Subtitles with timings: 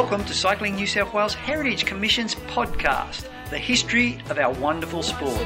[0.00, 5.36] Welcome to Cycling New South Wales Heritage Commission's podcast, the history of our wonderful sport.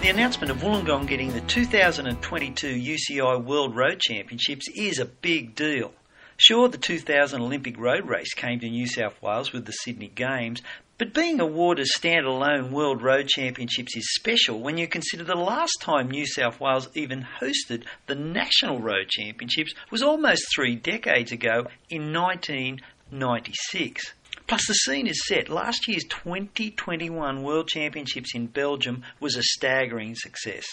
[0.00, 5.92] The announcement of Wollongong getting the 2022 UCI World Road Championships is a big deal.
[6.38, 10.62] Sure, the 2000 Olympic road race came to New South Wales with the Sydney Games,
[11.00, 16.10] but being awarded standalone World Road Championships is special when you consider the last time
[16.10, 22.12] New South Wales even hosted the National Road Championships was almost three decades ago in
[22.12, 24.12] 1996.
[24.46, 25.48] Plus, the scene is set.
[25.48, 30.66] Last year's 2021 World Championships in Belgium was a staggering success.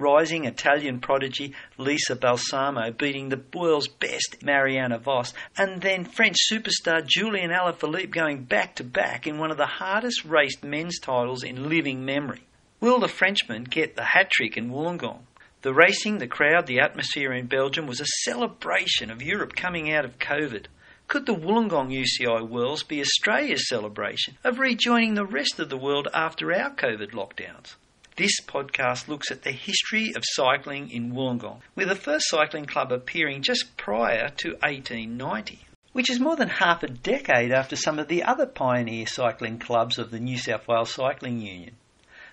[0.00, 7.06] Rising Italian prodigy Lisa Balsamo beating the world's best Marianne Vos, and then French superstar
[7.06, 11.68] Julian Alaphilippe going back to back in one of the hardest raced men's titles in
[11.68, 12.40] living memory.
[12.80, 15.20] Will the Frenchman get the hat trick in Wollongong?
[15.60, 20.06] The racing, the crowd, the atmosphere in Belgium was a celebration of Europe coming out
[20.06, 20.64] of COVID.
[21.06, 26.08] Could the Wollongong UCI Worlds be Australia's celebration of rejoining the rest of the world
[26.14, 27.74] after our COVID lockdowns?
[28.16, 32.90] This podcast looks at the history of cycling in Wollongong, with the first cycling club
[32.90, 35.60] appearing just prior to 1890,
[35.92, 39.96] which is more than half a decade after some of the other pioneer cycling clubs
[39.96, 41.76] of the New South Wales Cycling Union.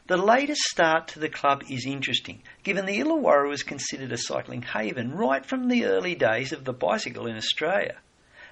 [0.07, 4.63] The latest start to the club is interesting, given the Illawarra was considered a cycling
[4.63, 7.97] haven right from the early days of the bicycle in Australia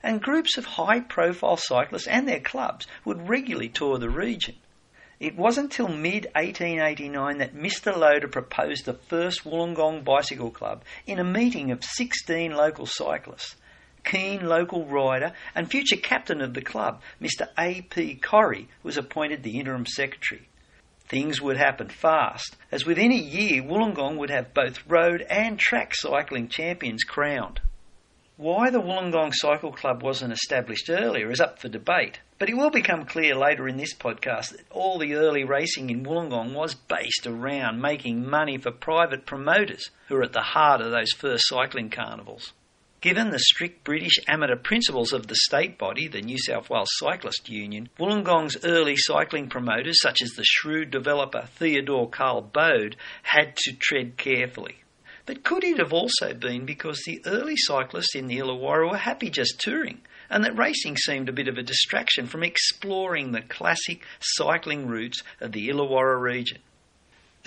[0.04, 4.56] and groups of high profile cyclists and their clubs would regularly tour the region.
[5.26, 7.98] It wasn't until mid 1889 that Mr.
[7.98, 13.56] Loader proposed the first Wollongong Bicycle Club in a meeting of 16 local cyclists.
[14.04, 17.48] Keen local rider and future captain of the club, Mr.
[17.58, 18.18] A.P.
[18.18, 20.48] Corrie, was appointed the interim secretary.
[21.08, 25.96] Things would happen fast, as within a year Wollongong would have both road and track
[25.96, 27.62] cycling champions crowned.
[28.38, 32.70] Why the Wollongong Cycle Club wasn't established earlier is up for debate, but it will
[32.70, 37.26] become clear later in this podcast that all the early racing in Wollongong was based
[37.26, 41.90] around making money for private promoters who were at the heart of those first cycling
[41.90, 42.52] carnivals.
[43.00, 47.48] Given the strict British amateur principles of the state body, the New South Wales Cyclist
[47.48, 53.72] Union, Wollongong's early cycling promoters, such as the shrewd developer Theodore Carl Bode, had to
[53.80, 54.82] tread carefully.
[55.26, 59.32] But could it have also been because the early cyclists in the Illawarra were happy
[59.32, 64.04] just touring, and that racing seemed a bit of a distraction from exploring the classic
[64.20, 66.60] cycling routes of the Illawarra region?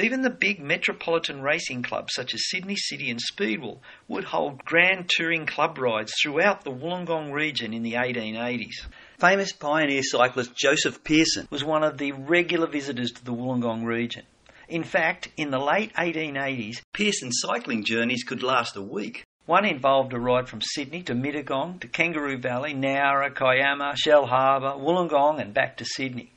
[0.01, 5.09] Even the big metropolitan racing clubs such as Sydney City and Speedwell would hold grand
[5.09, 8.87] touring club rides throughout the Wollongong region in the 1880s.
[9.19, 14.25] Famous pioneer cyclist Joseph Pearson was one of the regular visitors to the Wollongong region.
[14.69, 19.25] In fact, in the late 1880s, Pearson's cycling journeys could last a week.
[19.47, 25.41] One involved a ride from Sydney to Mittagong to Kangaroo Valley, Nowra, Kiama, Shellharbour, Wollongong,
[25.41, 26.33] and back to Sydney.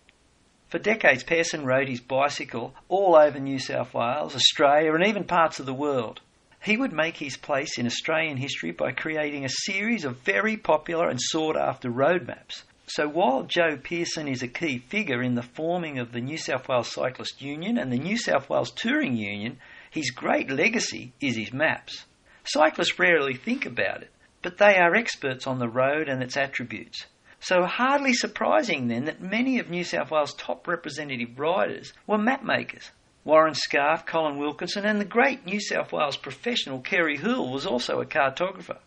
[0.70, 5.60] For decades, Pearson rode his bicycle all over New South Wales, Australia, and even parts
[5.60, 6.22] of the world.
[6.64, 11.10] He would make his place in Australian history by creating a series of very popular
[11.10, 15.42] and sought after road maps so while Joe Pearson is a key figure in the
[15.42, 19.60] forming of the New South Wales Cyclist Union and the New South Wales Touring Union,
[19.90, 22.04] his great legacy is his maps.
[22.44, 27.06] Cyclists rarely think about it, but they are experts on the road and its attributes.
[27.40, 32.44] So hardly surprising then that many of New South Wales' top representative riders were map
[32.44, 32.92] makers.
[33.24, 38.02] Warren Scarfe, Colin Wilkinson, and the great New South Wales professional Kerry Hoole was also
[38.02, 38.80] a cartographer.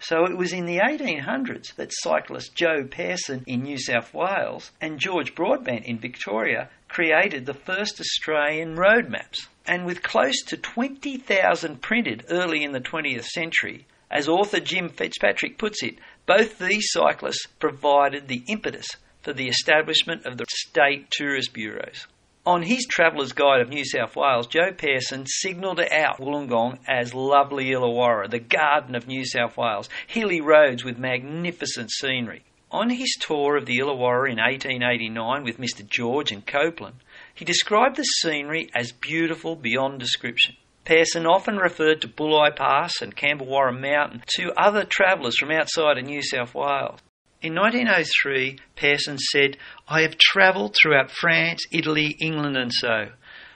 [0.00, 5.00] So it was in the 1800s that cyclist Joe Pearson in New South Wales and
[5.00, 9.48] George Broadbent in Victoria created the first Australian road maps.
[9.66, 15.58] And with close to 20,000 printed early in the 20th century, as author Jim Fitzpatrick
[15.58, 18.86] puts it, both these cyclists provided the impetus
[19.22, 22.06] for the establishment of the state tourist bureaus.
[22.46, 27.70] On his Traveller's Guide of New South Wales, Joe Pearson signalled out Wollongong as lovely
[27.70, 32.44] Illawarra, the garden of New South Wales, hilly roads with magnificent scenery.
[32.70, 35.86] On his tour of the Illawarra in 1889 with Mr.
[35.88, 36.96] George and Copeland,
[37.34, 40.56] he described the scenery as beautiful beyond description.
[40.84, 46.04] Pearson often referred to Bulli Pass and Cambewarra Mountain to other travellers from outside of
[46.04, 47.00] New South Wales.
[47.40, 53.12] In 1903, Pearson said, I have travelled throughout France, Italy, England, and so.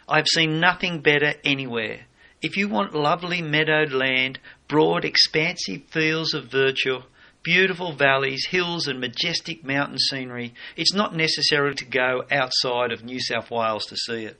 [0.08, 2.06] I have seen nothing better anywhere.
[2.40, 4.38] If you want lovely meadowed land,
[4.68, 7.02] broad, expansive fields of verdure,
[7.42, 13.18] beautiful valleys, hills, and majestic mountain scenery, it's not necessary to go outside of New
[13.20, 14.38] South Wales to see it.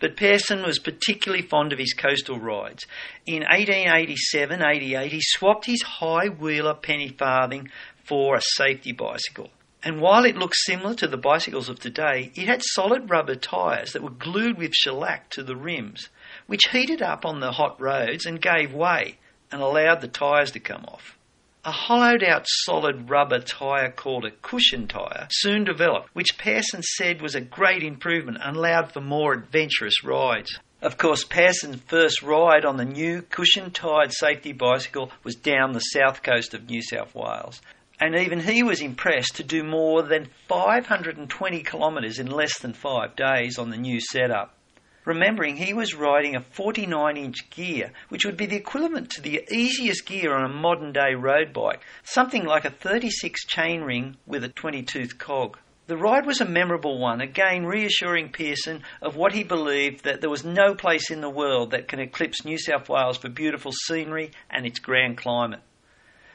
[0.00, 2.86] But Pearson was particularly fond of his coastal rides.
[3.26, 7.68] In 1887 88, he swapped his high wheeler penny farthing
[8.10, 9.50] for a safety bicycle.
[9.84, 13.92] And while it looked similar to the bicycles of today, it had solid rubber tyres
[13.92, 16.08] that were glued with shellac to the rims,
[16.48, 19.16] which heated up on the hot roads and gave way
[19.52, 21.16] and allowed the tyres to come off.
[21.64, 27.22] A hollowed out solid rubber tyre called a cushion tyre soon developed, which Pearson said
[27.22, 30.58] was a great improvement and allowed for more adventurous rides.
[30.82, 35.80] Of course, Pearson's first ride on the new cushion tyred safety bicycle was down the
[35.80, 37.60] south coast of New South Wales.
[38.00, 43.14] And even he was impressed to do more than 520 kilometres in less than five
[43.14, 44.56] days on the new setup
[45.04, 49.42] remembering he was riding a 49 inch gear, which would be the equivalent to the
[49.50, 54.48] easiest gear on a modern day road bike, something like a 36 chainring with a
[54.48, 55.58] 20 tooth cog.
[55.86, 60.30] The ride was a memorable one, again reassuring Pearson of what he believed that there
[60.30, 64.30] was no place in the world that can eclipse New South Wales for beautiful scenery
[64.48, 65.60] and its grand climate.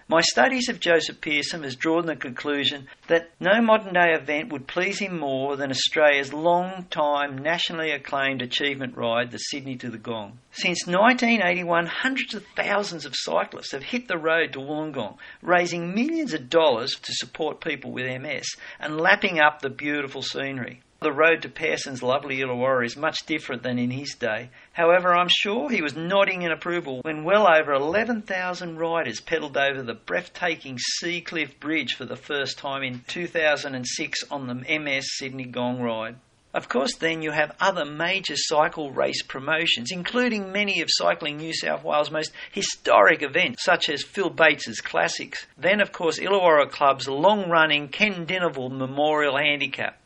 [0.07, 4.67] My studies of Joseph Pearson has drawn the conclusion that no modern day event would
[4.67, 9.97] please him more than Australia's long time nationally acclaimed achievement ride, the Sydney to the
[9.97, 10.37] Gong.
[10.51, 16.35] Since 1981, hundreds of thousands of cyclists have hit the road to Wollongong, raising millions
[16.35, 18.45] of dollars to support people with MS
[18.79, 20.83] and lapping up the beautiful scenery.
[21.05, 24.49] The road to Pearson's lovely Illawarra is much different than in his day.
[24.73, 29.83] However, I'm sure he was nodding in approval when well over 11,000 riders pedalled over
[29.83, 35.43] the breathtaking Sea Cliff Bridge for the first time in 2006 on the MS Sydney
[35.43, 36.15] Gong Ride.
[36.55, 41.53] Of course, then you have other major cycle race promotions, including many of Cycling New
[41.53, 45.45] South Wales' most historic events, such as Phil Bates's Classics.
[45.55, 49.99] Then, of course, Illawarra Club's long running Ken Dineval Memorial Handicap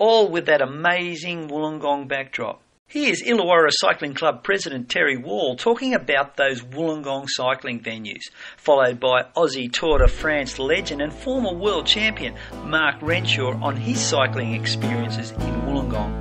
[0.00, 2.60] all with that amazing Wollongong backdrop.
[2.86, 8.22] Here's Illawarra Cycling Club President Terry Wall talking about those Wollongong cycling venues,
[8.56, 14.00] followed by Aussie Tour de France legend and former world champion Mark Renshaw on his
[14.00, 16.20] cycling experiences in Wollongong.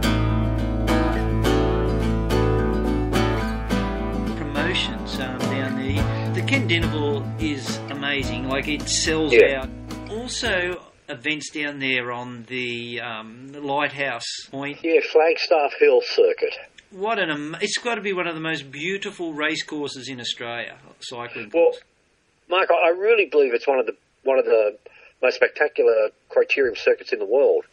[4.37, 6.33] Promotions um, down there.
[6.33, 8.47] The Ken Dineval is amazing.
[8.47, 9.63] Like it sells Yeah.
[9.63, 9.69] out.
[10.11, 10.79] Also,
[11.09, 14.79] events down there on the, um, the Lighthouse Point.
[14.83, 16.56] Yeah, Flagstaff Hill Circuit.
[16.91, 20.19] What an am- it's got to be one of the most beautiful race courses in
[20.19, 21.81] Australia, cycling Well, course.
[22.50, 24.77] Mark, I really believe it's one of the one of the
[25.21, 27.65] most spectacular criterium circuits in the world.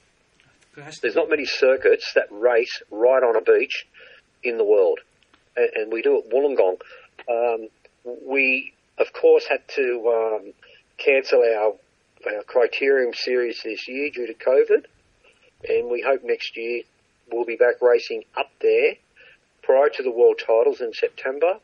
[0.76, 3.86] It has to There's not many circuits that race right on a beach
[4.42, 5.00] in the world,
[5.56, 6.78] and, and we do it Wollongong.
[7.28, 7.68] Um,
[8.26, 10.52] we, of course, had to um,
[10.98, 11.72] cancel our,
[12.26, 14.84] our criterium series this year due to COVID,
[15.68, 16.82] and we hope next year
[17.30, 18.94] we'll be back racing up there
[19.62, 21.58] prior to the world titles in September.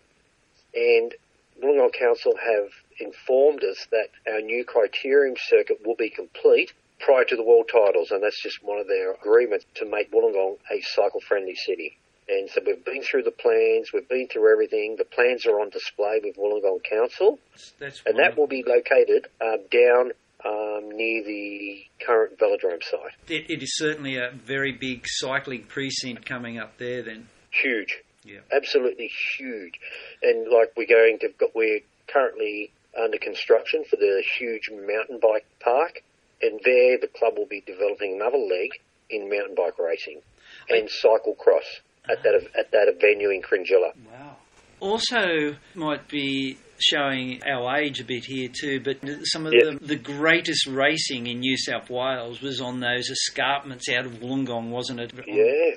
[0.75, 1.14] And
[1.62, 7.37] Wollongong Council have informed us that our new criterium circuit will be complete prior to
[7.37, 11.56] the world titles, and that's just one of their agreements to make Wollongong a cycle-friendly
[11.56, 11.99] city.
[12.29, 14.97] And so we've been through the plans, we've been through everything.
[14.97, 17.38] The plans are on display with Wollongong Council,
[17.79, 20.12] That's and that will be located uh, down
[20.44, 23.12] um, near the current velodrome site.
[23.28, 27.02] It, it is certainly a very big cycling precinct coming up there.
[27.02, 27.98] Then, Huge.
[28.24, 28.40] Yeah.
[28.54, 29.75] Absolutely huge.
[30.22, 31.80] And like we're going to, we're
[32.12, 32.70] currently
[33.00, 36.02] under construction for the huge mountain bike park.
[36.40, 38.70] And there the club will be developing another leg
[39.11, 40.20] in mountain bike racing
[40.68, 41.80] and cyclocross
[42.11, 43.92] at that, at that venue in Cringila.
[44.11, 44.37] wow.
[44.80, 49.72] Also, might be showing our age a bit here too, but some of Yeah.
[49.80, 54.70] the, the greatest racing in New South Wales was on those escarpments out of Wollongong,
[54.70, 55.12] wasn't it?
[55.26, 55.76] Yeah.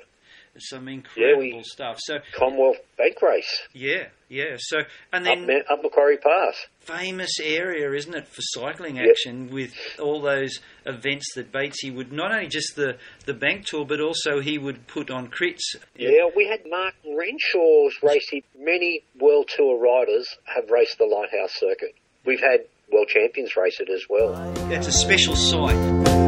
[0.57, 1.97] Some incredible we- stuff.
[1.99, 4.55] So, Commonwealth Bank Race yeah, yeah.
[4.57, 4.77] So,
[5.11, 6.55] and then Ma- up Macquarie Pass.
[6.79, 9.05] famous area, isn't it, for cycling Yep.
[9.09, 13.85] action with all those events that Batesy would not only just the, the bank tour,
[13.85, 15.59] but also he would put on crits.
[15.97, 18.43] Yeah, we had Mark Renshaw's racing.
[18.57, 21.95] Many World Tour riders have raced the Lighthouse Circuit.
[22.25, 24.33] We've had world champions race it as well.
[24.71, 26.24] It's a special site.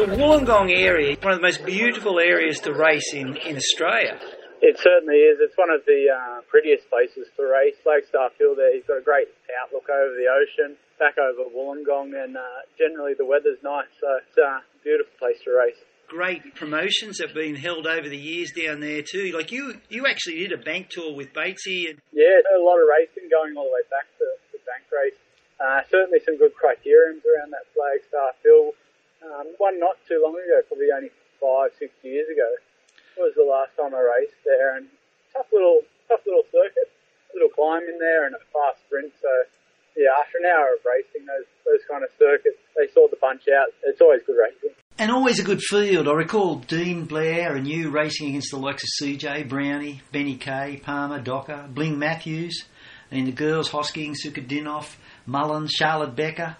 [0.00, 4.16] The Wollongong area, is one of the most beautiful areas to race in, in Australia.
[4.64, 5.36] It certainly is.
[5.44, 7.76] It's one of the uh, prettiest places to race.
[7.84, 9.28] Flagstaff Hill there, you've got a great
[9.60, 12.40] outlook over the ocean, back over Wollongong, and uh,
[12.80, 15.76] generally the weather's nice, so it's a beautiful place to race.
[16.08, 19.32] Great promotions have been held over the years down there too.
[19.36, 22.88] Like you, you actually did a bank tour with Batesy, and Yeah, a lot of
[22.88, 25.16] racing going all the way back to the bank race.
[25.60, 28.72] Uh, certainly some good criteriums around that Flagstaff Hill
[29.20, 32.48] Um, one not too long ago, probably only five, six years ago,
[33.18, 34.88] was the last time I raced there, and
[35.32, 36.88] tough little, tough little circuit,
[37.34, 39.12] little climb in there, and a fast sprint.
[39.20, 39.28] So
[39.96, 43.44] yeah, after an hour of racing, those those kind of circuits, they sort the bunch
[43.48, 43.68] out.
[43.84, 44.70] It's always good racing.
[44.98, 46.08] And always a good field.
[46.08, 50.80] I recall Dean Blair and you racing against the likes of CJ, Brownie, Benny Kay,
[50.82, 52.64] Palmer, Docker, Bling Matthews,
[53.10, 54.96] and the girls, Hosking, Sukadinoff,
[55.26, 56.56] Mullins, Charlotte Becker.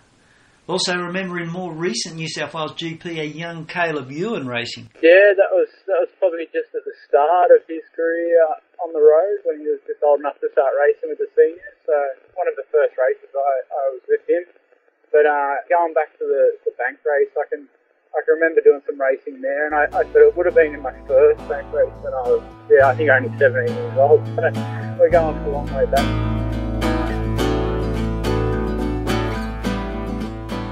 [0.70, 4.86] Also remembering more recent New South Wales GP, a young Caleb Ewan racing.
[5.02, 8.38] Yeah, that was that was probably just at the start of his career
[8.78, 11.74] on the road when he was just old enough to start racing with the seniors.
[11.82, 11.94] So
[12.38, 14.46] one of the first races I, I was with him.
[15.10, 17.66] But uh, going back to the, the bank race, I can
[18.14, 20.86] I can remember doing some racing there, and I, I it would have been in
[20.86, 24.22] my first bank race when I was yeah I think only 17 years old.
[25.02, 26.06] we're going a long way back.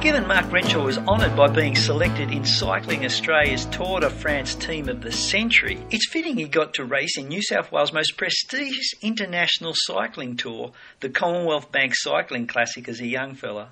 [0.01, 4.89] Given Mark Renshaw was honoured by being selected in Cycling Australia's Tour de France Team
[4.89, 8.93] of the Century, it's fitting he got to race in New South Wales' most prestigious
[9.03, 13.71] international cycling tour, the Commonwealth Bank Cycling Classic, as a young fella.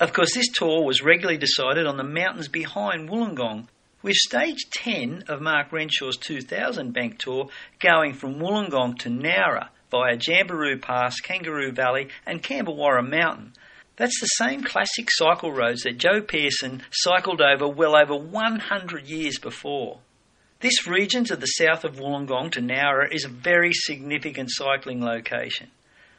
[0.00, 3.68] Of course, this tour was regularly decided on the mountains behind Wollongong,
[4.02, 10.16] with stage 10 of Mark Renshaw's 2000 bank tour going from Wollongong to Nowra via
[10.16, 13.52] Jamberoo Pass, Kangaroo Valley, and Cambewarra Mountain.
[13.98, 19.40] That's the same classic cycle roads that Joe Pearson cycled over well over 100 years
[19.40, 19.98] before.
[20.60, 25.72] This region to the south of Wollongong to Nowra is a very significant cycling location.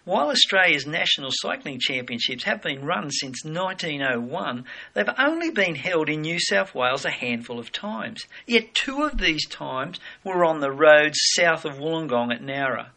[0.04, 6.22] While Australia's national cycling championships have been run since 1901, they've only been held in
[6.22, 8.26] New South Wales a handful of times.
[8.46, 12.88] Yet two of these times were on the roads south of Wollongong at Nowra.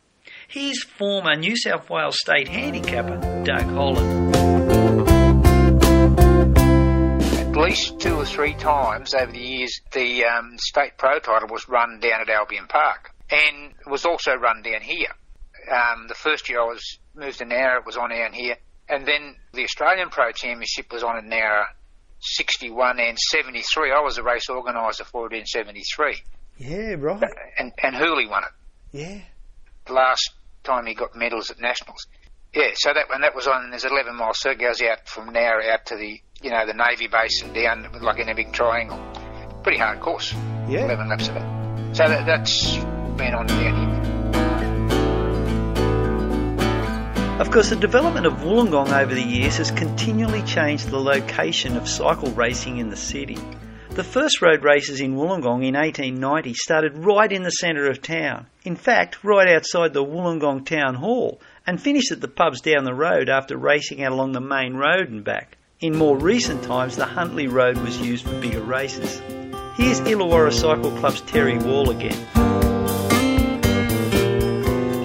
[0.52, 4.37] Here's former New South Wales state handicapper Doug Holland.
[7.38, 11.71] at least two or three times over the years, the um, state pro title was
[11.71, 15.09] run down at Albion Park and was also run down here.
[15.71, 18.56] Um, the first year I was moved to Nowra, it was on down here,
[18.90, 21.64] and then the Australian Pro Championship was on at Nowra,
[22.21, 23.90] 61 and 73.
[23.90, 26.23] I was a race organiser for it in 73.
[26.59, 27.23] Yeah, right.
[27.56, 28.50] And, and Hooley won it.
[28.99, 29.23] Yeah.
[29.87, 30.30] The last
[30.62, 32.07] time he got medals at nationals.
[32.54, 35.33] Yeah, so that when that was on, there's an 11 mile circuit goes out from
[35.33, 38.52] now out to the you know, the Navy base and down like in a big
[38.52, 38.99] triangle.
[39.62, 40.33] Pretty hard course.
[40.69, 40.85] Yeah.
[40.85, 41.97] 11 laps of it.
[41.97, 42.76] So that, that's
[43.16, 43.92] been on down here.
[47.40, 51.88] Of course, the development of Wollongong over the years has continually changed the location of
[51.88, 53.38] cycle racing in the city.
[53.94, 58.46] The first road races in Wollongong in 1890 started right in the centre of town.
[58.64, 62.94] In fact, right outside the Wollongong Town Hall, and finished at the pubs down the
[62.94, 65.58] road after racing out along the main road and back.
[65.80, 69.20] In more recent times, the Huntley Road was used for bigger races.
[69.76, 72.41] Here's Illawarra Cycle Club's Terry Wall again.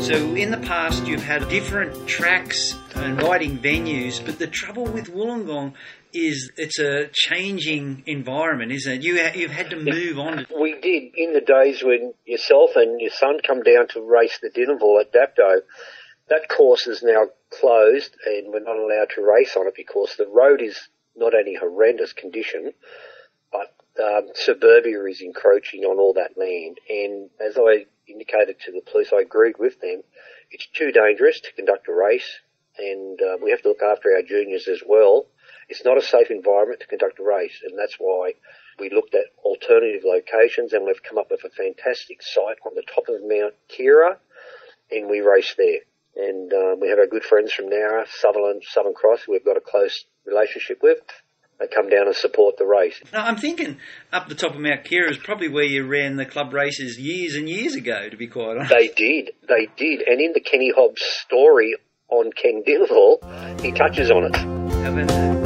[0.07, 5.13] So, in the past, you've had different tracks and riding venues, but the trouble with
[5.13, 5.73] Wollongong
[6.13, 9.03] is it's a changing environment, isn't it?
[9.03, 10.47] You, you've had to move on.
[10.57, 14.49] We did in the days when yourself and your son come down to race the
[14.49, 15.63] Dinneville at Dapto.
[16.29, 17.25] That course is now
[17.59, 20.87] closed and we're not allowed to race on it because the road is
[21.17, 22.71] not only horrendous condition,
[23.51, 26.79] but um, suburbia is encroaching on all that land.
[26.87, 30.03] And as I indicated to the police, I agreed with them.
[30.51, 32.39] It's too dangerous to conduct a race,
[32.77, 35.27] and uh, we have to look after our juniors as well.
[35.69, 38.33] It's not a safe environment to conduct a race, and that's why
[38.79, 42.83] we looked at alternative locations, and we've come up with a fantastic site on the
[42.83, 44.17] top of Mount Keira,
[44.91, 45.81] and we race there.
[46.15, 49.57] And uh, we have our good friends from Nowra, Sutherland, Southern Cross, who we've got
[49.57, 50.97] a close relationship with.
[51.59, 53.01] They come down and support the race.
[53.11, 53.77] Now, I'm thinking
[54.13, 57.35] up the top of Mount Keira is probably where you ran the club races years
[57.35, 58.69] and years ago, to be quite honest.
[58.71, 60.03] They did, they did.
[60.07, 61.75] And in the Kenny Hobbs story
[62.09, 64.35] on Ken Dinneville, he touches on it.
[64.35, 65.37] How about that?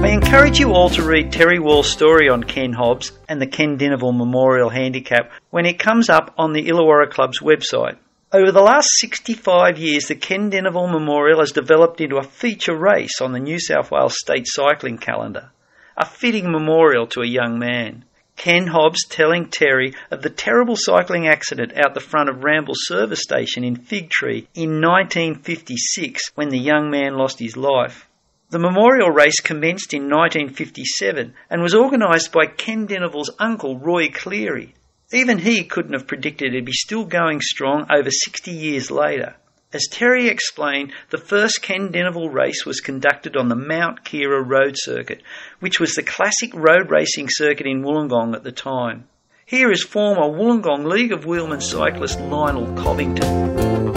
[0.00, 3.76] I encourage you all to read Terry Wall's story on Ken Hobbs and the Ken
[3.76, 7.98] Dinneville Memorial Handicap when it comes up on the Illawarra Club's website.
[8.30, 13.22] Over the last 65 years, the Ken Dinneville Memorial has developed into a feature race
[13.22, 15.50] on the New South Wales state cycling calendar,
[15.96, 18.04] a fitting memorial to a young man.
[18.36, 23.22] Ken Hobbs telling Terry of the terrible cycling accident out the front of Ramble Service
[23.22, 28.10] Station in Fig Tree in 1956 when the young man lost his life.
[28.50, 34.74] The memorial race commenced in 1957 and was organised by Ken Dinneville's uncle Roy Cleary,
[35.12, 39.36] even he couldn't have predicted it'd be still going strong over 60 years later.
[39.72, 44.74] As Terry explained, the first Ken Deneville race was conducted on the Mount Keira Road
[44.76, 45.22] Circuit,
[45.60, 49.08] which was the classic road racing circuit in Wollongong at the time.
[49.46, 53.92] Here is former Wollongong League of Wheelmen cyclist Lionel Covington.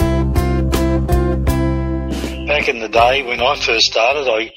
[2.48, 4.52] Back in the day when I first started, I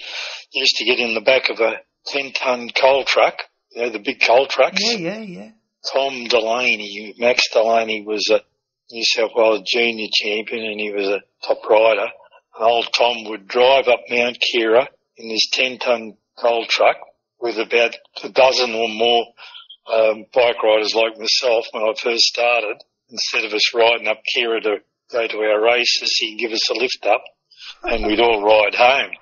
[0.53, 3.39] used to get in the back of a 10 ton coal truck,
[3.73, 4.81] you know, the big coal trucks.
[4.81, 5.51] Yeah, yeah, yeah.
[5.93, 8.41] Tom Delaney, Max Delaney was a
[8.91, 12.07] New South Wales junior champion and he was a top rider.
[12.57, 14.87] And old Tom would drive up Mount Keira
[15.17, 16.97] in this 10 ton coal truck
[17.41, 19.27] with about a dozen or more
[19.93, 22.77] um, bike riders like myself when I first started.
[23.11, 24.77] Instead of us riding up Keira to
[25.13, 27.23] go to our races, he'd give us a lift up
[27.85, 29.13] and we'd all ride home.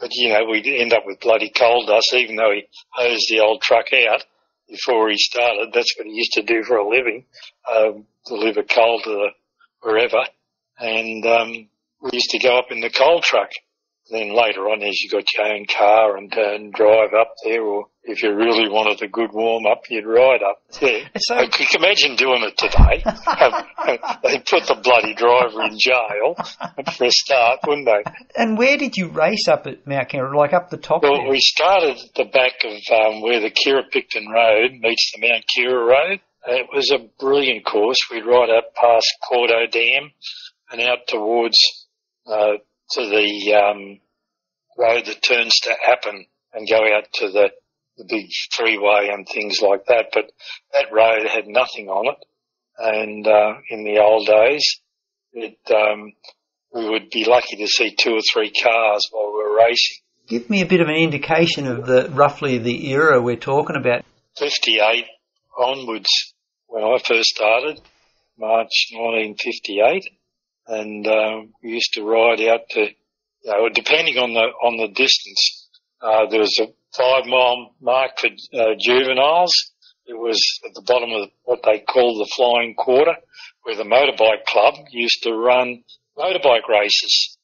[0.00, 3.40] But you know, we'd end up with bloody coal dust even though he hosed the
[3.40, 4.24] old truck out
[4.68, 5.70] before he started.
[5.72, 7.24] That's what he used to do for a living,
[7.74, 9.28] um, deliver coal to the,
[9.80, 10.24] wherever.
[10.78, 11.68] And, um,
[12.00, 13.50] we used to go up in the coal truck.
[14.10, 17.62] Then later on, as you got your own car and, uh, and drive up there,
[17.62, 21.02] or if you really wanted a good warm up, you'd ride up there.
[21.18, 23.02] So- I could imagine doing it today.
[24.24, 26.34] They'd put the bloody driver in jail
[26.96, 28.02] for a start, wouldn't they?
[28.36, 30.34] And where did you race up at Mount Keira?
[30.34, 31.30] Like up the top Well, there?
[31.30, 35.44] we started at the back of um, where the Keira Picton Road meets the Mount
[35.56, 36.20] Keira Road.
[36.46, 37.98] It was a brilliant course.
[38.10, 40.10] We'd ride up past Cordeaux Dam
[40.70, 41.58] and out towards
[42.26, 42.52] uh,
[42.92, 44.00] to the um,
[44.78, 46.24] road that turns to Appin
[46.54, 47.50] and go out to the,
[47.98, 50.06] the big freeway and things like that.
[50.14, 50.30] But
[50.72, 52.24] that road had nothing on it.
[52.78, 54.64] And uh, in the old days,
[55.32, 56.12] it um,
[56.72, 59.98] we would be lucky to see two or three cars while we were racing.
[60.28, 64.04] Give me a bit of an indication of the roughly the era we're talking about.
[64.38, 65.04] 58
[65.58, 66.34] onwards
[66.66, 67.80] when I first started,
[68.38, 70.04] March 1958,
[70.66, 74.88] and um, we used to ride out to, you know, depending on the on the
[74.88, 75.68] distance.
[76.00, 76.66] Uh, there was a
[76.96, 79.52] five mile mark for uh, juveniles.
[80.06, 83.16] It was at the bottom of what they call the flying quarter,
[83.62, 85.84] where the motorbike club used to run
[86.16, 87.36] motorbike races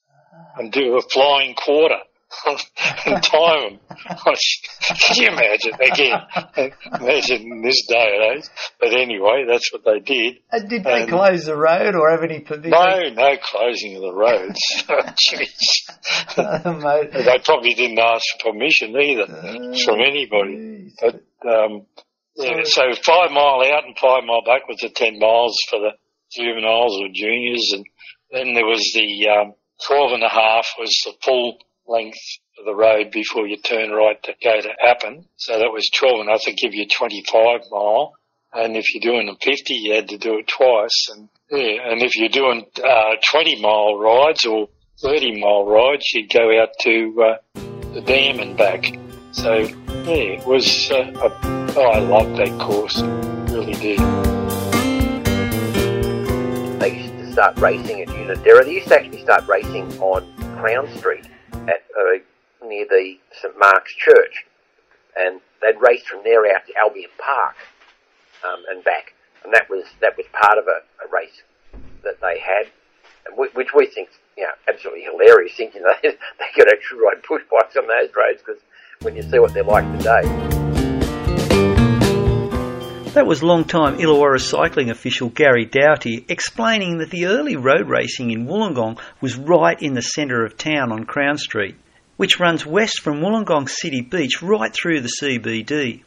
[0.57, 1.99] and do a flying quarter
[3.07, 4.35] and time them.
[4.99, 5.73] Can you imagine?
[5.75, 8.45] Again, imagine in this day and age.
[8.81, 10.39] But anyway, that's what they did.
[10.51, 12.71] And did they Um, close the road or have any permission?
[12.71, 14.61] No, no closing of the roads.
[14.87, 15.55] Jeez.
[16.37, 19.27] They probably didn't ask for permission either
[19.85, 20.93] from anybody.
[21.01, 21.87] But um,
[22.37, 25.93] yeah, so five mile out and five mile back was the ten miles for the
[26.33, 27.85] juveniles or juniors, and
[28.33, 29.55] then there was the um,
[29.87, 32.19] twelve and a half was the full length
[32.59, 35.25] of the road before you turn right to go to Appin.
[35.37, 38.15] So that was 12 and I think give you twenty five mile.
[38.53, 41.09] And if you're doing a 50, you had to do it twice.
[41.11, 44.69] And yeah, and if you're doing uh, 20 mile rides or
[45.03, 47.61] 30 mile rides, you'd go out to uh,
[47.95, 48.97] the dam and back.
[49.33, 50.91] So yeah, it was.
[50.91, 51.33] Uh, a,
[51.77, 53.03] oh, I loved that course,
[53.53, 53.99] really did.
[56.81, 58.65] They used to start racing at Unanderra.
[58.65, 60.25] They used to actually start racing on
[60.59, 61.27] Crown Street
[61.69, 64.45] at uh, near the St Mark's Church,
[65.17, 67.57] and they'd race from there out to Albion Park
[68.47, 71.43] um, and back, and that was that was part of a, a race
[72.03, 72.67] that they had,
[73.27, 77.23] and we, which we think you know absolutely hilarious, thinking they they could actually ride
[77.23, 78.63] push bikes on those roads because
[79.03, 80.64] when you see what they're like today.
[83.15, 88.45] That was long-time Illawarra cycling official Gary Doughty explaining that the early road racing in
[88.45, 91.77] Wollongong was right in the centre of town on Crown Street,
[92.17, 96.03] which runs west from Wollongong City Beach right through the CBD.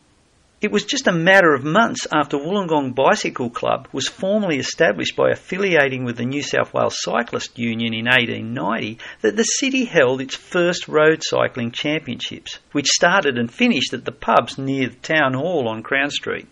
[0.59, 5.29] It was just a matter of months after Wollongong Bicycle Club was formally established by
[5.29, 10.35] affiliating with the New South Wales Cyclist Union in 1890 that the city held its
[10.35, 15.69] first road cycling championships, which started and finished at the pubs near the town hall
[15.69, 16.49] on Crown Street.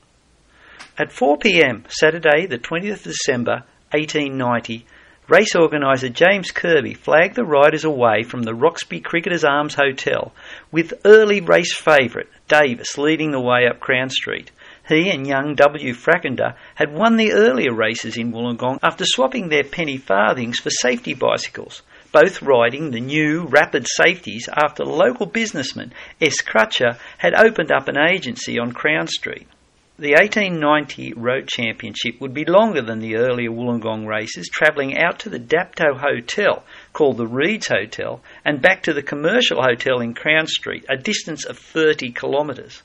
[0.97, 4.85] At 4 pm, Saturday, the 20th of December 1890,
[5.27, 10.33] race organiser James Kirby flagged the riders away from the Roxby Cricketers Arms Hotel,
[10.71, 14.51] with early race favourite Davis leading the way up Crown Street.
[14.87, 15.93] He and young W.
[15.93, 21.13] Frackender had won the earlier races in Wollongong after swapping their penny farthings for safety
[21.13, 21.81] bicycles,
[22.13, 26.41] both riding the new rapid safeties after local businessman S.
[26.41, 29.49] Crutcher had opened up an agency on Crown Street.
[29.97, 35.29] The 1890 Road Championship would be longer than the earlier Wollongong races, travelling out to
[35.29, 40.47] the Dapto Hotel, called the Reeds Hotel, and back to the Commercial Hotel in Crown
[40.47, 42.83] Street, a distance of 30 kilometres.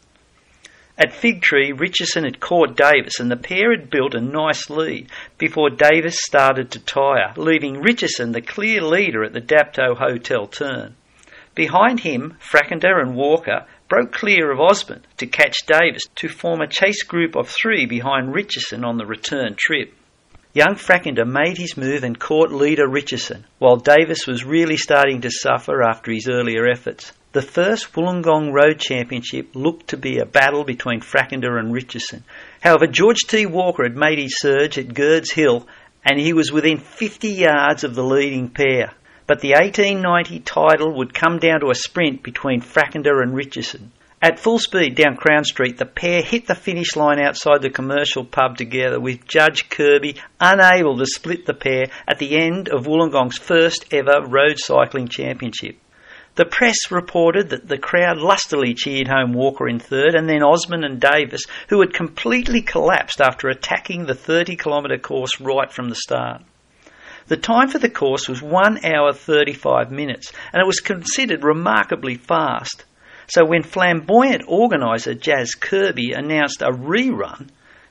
[0.97, 5.09] At Fig Tree, Richardson had caught Davis and the pair had built a nice lead
[5.37, 10.95] before Davis started to tire, leaving Richardson the clear leader at the Dapto Hotel turn.
[11.57, 16.69] Behind him, Frackender and Walker broke clear of Osborne to catch Davis to form a
[16.69, 19.93] chase group of three behind Richardson on the return trip.
[20.55, 25.31] Young Frackender made his move and caught leader Richardson, while Davis was really starting to
[25.31, 27.13] suffer after his earlier efforts.
[27.33, 32.25] The first Wollongong Road Championship looked to be a battle between Frackender and Richardson.
[32.61, 33.47] However, George T.
[33.47, 35.67] Walker had made his surge at Girds Hill
[36.05, 38.93] and he was within 50 yards of the leading pair.
[39.31, 43.93] But the 1890 title would come down to a sprint between Frackender and Richardson.
[44.21, 48.25] At full speed down Crown Street, the pair hit the finish line outside the commercial
[48.25, 53.39] pub together, with Judge Kirby unable to split the pair at the end of Wollongong's
[53.39, 55.77] first ever road cycling championship.
[56.35, 60.83] The press reported that the crowd lustily cheered home Walker in third, and then Osborne
[60.83, 65.95] and Davis, who had completely collapsed after attacking the 30 kilometre course right from the
[65.95, 66.43] start.
[67.31, 72.17] The time for the course was 1 hour 35 minutes, and it was considered remarkably
[72.17, 72.85] fast.
[73.29, 77.51] So when flamboyant organiser Jazz Kirby announced a rerun,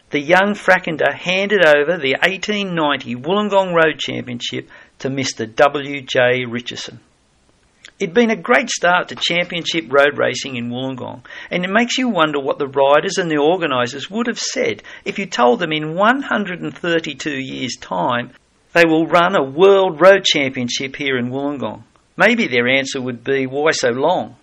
[0.10, 5.47] the young Frackender handed over the 1890 Wollongong Road Championship to Mr.
[5.56, 6.43] W.J.
[6.43, 6.99] Richardson.
[7.97, 12.10] It'd been a great start to championship road racing in Wollongong, and it makes you
[12.10, 15.95] wonder what the riders and the organisers would have said if you told them in
[15.95, 18.34] 132 years' time
[18.73, 21.84] they will run a world road championship here in Wollongong.
[22.17, 24.36] Maybe their answer would be, why so long?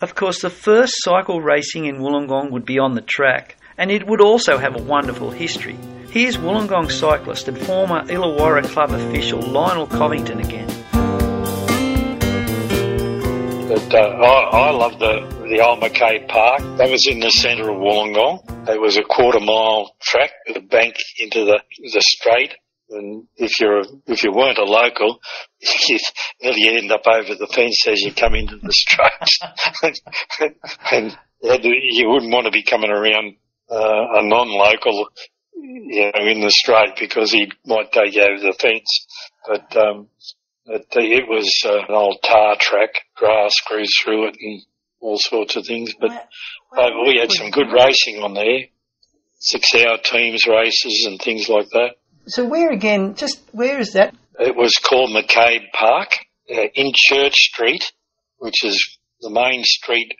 [0.00, 4.06] Of course, the first cycle racing in Wollongong would be on the track, and it
[4.06, 5.78] would also have a wonderful history.
[6.10, 10.68] Here's Wollongong cyclist and former Illawarra Club official Lionel Covington again.
[13.68, 16.60] But uh, I, I love the the old McCabe Park.
[16.76, 18.68] That was in the centre of Wollongong.
[18.68, 22.54] It was a quarter mile track with a bank into the the straight.
[22.92, 25.20] And if you're a, if you weren't a local,
[25.88, 25.98] you
[26.42, 30.44] nearly end up over the fence as you come into the straight,
[30.92, 33.36] and you wouldn't want to be coming around
[33.70, 35.08] uh, a non-local,
[35.54, 39.06] you know, in the straight because he might take you over the fence.
[39.46, 40.08] But um,
[40.66, 44.62] it, it was uh, an old tar track, grass grew through it, and
[45.00, 45.92] all sorts of things.
[46.00, 46.12] But
[46.76, 48.66] uh, we had some good racing on there,
[49.38, 51.96] six-hour teams races and things like that.
[52.26, 53.14] So where again?
[53.14, 54.14] Just where is that?
[54.38, 56.16] It was called McCabe Park
[56.50, 57.92] uh, in Church Street,
[58.38, 60.14] which is the main street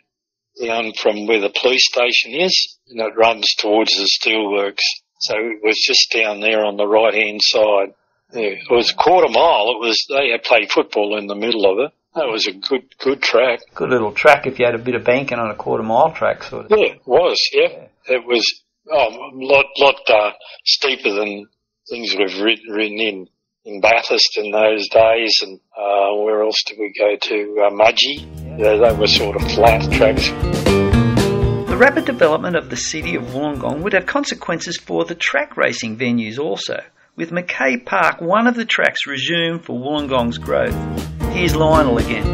[0.61, 4.83] down from where the police station is, and it runs towards the steelworks.
[5.19, 7.93] So it was just down there on the right hand side.
[8.33, 9.75] Yeah, it was a quarter mile.
[9.75, 11.91] It was they had played football in the middle of it.
[12.15, 13.61] That was a good good track.
[13.73, 16.43] Good little track if you had a bit of banking on a quarter mile track,
[16.43, 16.71] sort of.
[16.71, 17.37] Yeah, it was.
[17.51, 18.15] Yeah, yeah.
[18.15, 18.45] it was
[18.91, 20.31] oh, a lot lot uh,
[20.65, 21.47] steeper than
[21.89, 23.27] things we've written, written in
[23.65, 27.65] in Bathurst in those days, and uh, where else did we go to?
[27.65, 28.59] Uh, Mudgee.
[28.59, 30.27] Yeah, they were sort of flat tracks.
[31.69, 35.97] The rapid development of the city of Wollongong would have consequences for the track racing
[35.97, 36.83] venues also,
[37.15, 40.75] with McCabe Park one of the tracks resumed for Wollongong's growth.
[41.31, 42.25] Here's Lionel again.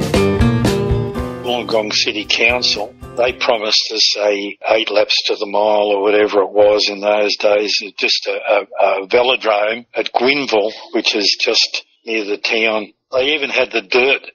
[1.44, 6.52] Wollongong City Council they promised us a eight laps to the mile or whatever it
[6.52, 12.24] was in those days, just a, a, a velodrome at Gwynneville, which is just near
[12.24, 12.94] the town.
[13.12, 14.32] They even had the dirt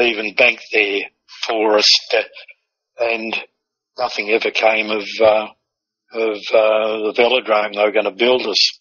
[0.00, 1.00] even banked there
[1.46, 2.22] for us, to,
[3.00, 3.36] and
[3.98, 5.48] nothing ever came of uh,
[6.12, 8.80] of uh, the velodrome they were going to build us.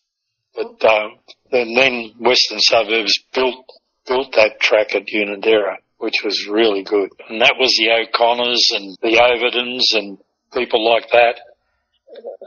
[0.55, 1.09] But uh,
[1.51, 3.65] and then Western Suburbs built
[4.07, 7.09] built that track at Unanderra which was really good.
[7.29, 10.17] And that was the O'Connors and the Overdens and
[10.53, 11.39] people like that.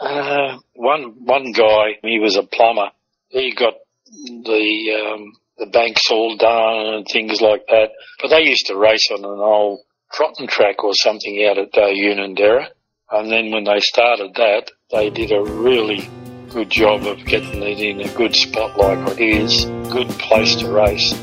[0.00, 2.90] Uh, one one guy, he was a plumber.
[3.28, 3.74] He got
[4.06, 7.90] the um, the banks all done and things like that.
[8.20, 9.80] But they used to race on an old
[10.12, 12.68] trotting track or something out at uh, Unanderra.
[13.10, 16.08] And then when they started that, they did a really
[16.50, 19.66] good job of getting it in a good spot like it is.
[19.92, 21.14] Good place to race.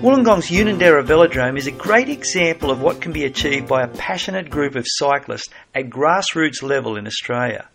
[0.00, 4.48] Wollongong's Unanderra Velodrome is a great example of what can be achieved by a passionate
[4.48, 7.68] group of cyclists at grassroots level in Australia.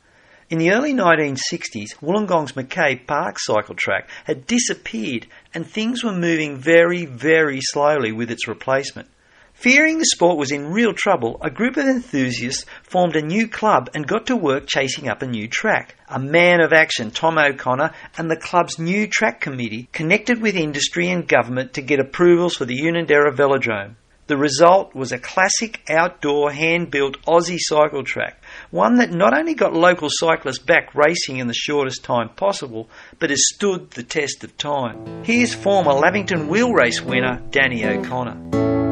[0.50, 6.58] In the early 1960s, Wollongong's McCabe Park cycle track had disappeared and things were moving
[6.58, 9.08] very, very slowly with its replacement.
[9.56, 13.90] Fearing the sport was in real trouble, a group of enthusiasts formed a new club
[13.96, 15.96] and got to work chasing up a new track.
[16.10, 21.10] A man of action, Tom O'Connor, and the club's new track committee connected with industry
[21.10, 23.96] and government to get approvals for the Unanderra Velodrome.
[24.28, 29.54] The result was a classic outdoor hand built Aussie cycle track, one that not only
[29.54, 32.90] got local cyclists back racing in the shortest time possible,
[33.20, 35.24] but has stood the test of time.
[35.24, 38.85] Here's former Lavington wheel race winner Danny O'Connor.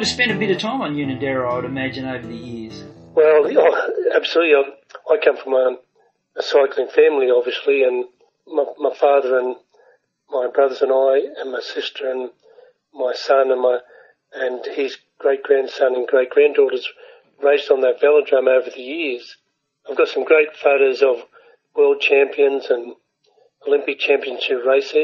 [0.00, 2.84] Would have spent a bit of time on Unanderra, I would imagine, over the years.
[3.14, 3.44] Well,
[4.14, 4.72] absolutely.
[5.10, 5.76] I, come from a,
[6.40, 8.06] cycling family, obviously, and
[8.46, 9.56] my, my father and
[10.30, 12.30] my brothers and I and my sister and
[12.94, 13.80] my son and my
[14.32, 16.88] and his great grandson and great granddaughters
[17.42, 19.36] raced on that velodrome over the years.
[19.86, 21.26] I've got some great photos of
[21.76, 22.94] world champions and
[23.68, 24.94] Olympic champions who race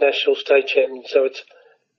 [0.00, 1.06] national state champions.
[1.10, 1.42] So it's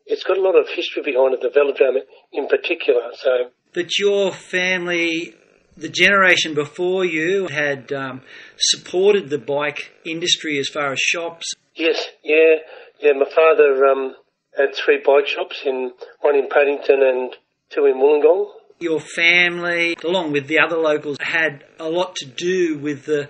[0.07, 1.99] it's got a lot of history behind it, the velodrome
[2.31, 3.11] in particular.
[3.13, 5.35] So, but your family,
[5.75, 8.21] the generation before you, had um,
[8.57, 11.53] supported the bike industry as far as shops.
[11.75, 12.55] Yes, yeah,
[13.01, 13.11] yeah.
[13.13, 14.15] My father um,
[14.57, 15.91] had three bike shops, in
[16.21, 17.35] one in Paddington and
[17.69, 18.51] two in Wollongong.
[18.79, 23.29] Your family, along with the other locals, had a lot to do with the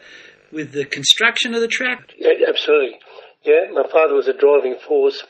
[0.51, 2.13] with the construction of the track.
[2.17, 2.99] Yeah, absolutely.
[3.43, 5.23] Yeah, my father was a driving force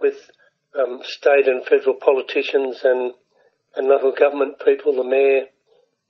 [0.00, 0.30] with
[0.78, 3.12] um, state and federal politicians and
[3.76, 4.94] and local government people.
[4.94, 5.46] The mayor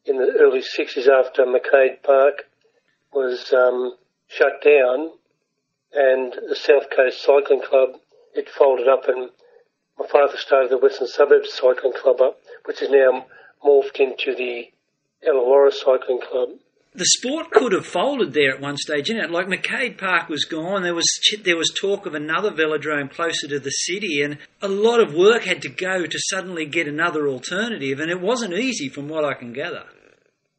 [0.04, 2.44] in the early '60s, after McCabe Park
[3.12, 3.96] was um,
[4.28, 5.11] shut down,
[5.92, 7.90] and the South Coast Cycling Club
[8.35, 9.31] it folded up and
[9.98, 13.26] my father started the Western Suburbs Cycling Club up, which is now
[13.64, 14.70] morphed into the
[15.26, 16.50] Illawarra Cycling Club.
[16.98, 19.30] The sport could have folded there at one stage, didn't it?
[19.30, 20.82] Like McCabe Park was gone.
[20.82, 21.06] There was
[21.44, 25.44] there was talk of another velodrome closer to the city, and a lot of work
[25.44, 29.34] had to go to suddenly get another alternative, and it wasn't easy, from what I
[29.34, 29.84] can gather.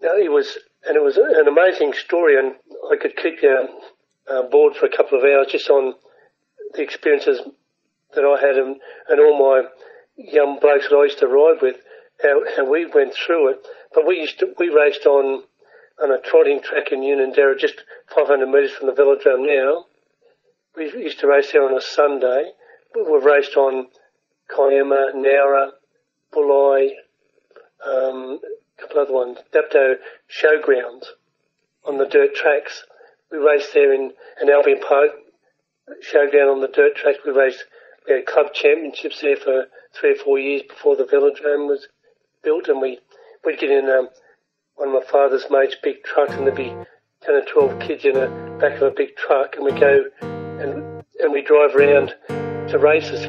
[0.01, 2.55] No, it was, and it was an amazing story, and
[2.89, 3.67] I could keep you
[4.31, 5.93] uh, bored for a couple of hours just on
[6.73, 7.41] the experiences
[8.15, 9.67] that I had and, and all my
[10.15, 11.75] young blokes that I used to ride with,
[12.23, 13.67] how, how we went through it.
[13.93, 15.43] But we used to, we raced on,
[16.01, 17.83] on a trotting track in Unanderra, just
[18.15, 19.85] 500 metres from the velodrome now.
[20.75, 22.51] We used to race there on a Sunday.
[22.95, 23.87] We've raced on
[24.49, 25.71] Kiama, Nowra,
[26.33, 26.91] Bulli,
[27.85, 28.39] um,
[28.77, 29.95] a couple of other ones, Dapto
[30.29, 31.05] showgrounds
[31.85, 32.83] on the dirt tracks.
[33.31, 35.11] We raced there in, an Albion Park,
[36.01, 37.19] showground on the dirt tracks.
[37.25, 37.63] We raced
[38.07, 41.87] we had club championships there for three or four years before the velodrome was
[42.43, 42.99] built, and we
[43.45, 44.09] we'd get in um,
[44.79, 46.73] one of my father's mates' big trucks, and there'd be
[47.21, 48.27] ten or twelve kids in the
[48.61, 53.27] back of a big truck, and we go and and we drive around to races.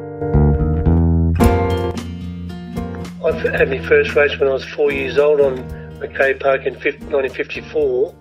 [3.22, 5.58] I had my first race when I was four years old on
[5.98, 8.14] McCabe Park in 1954,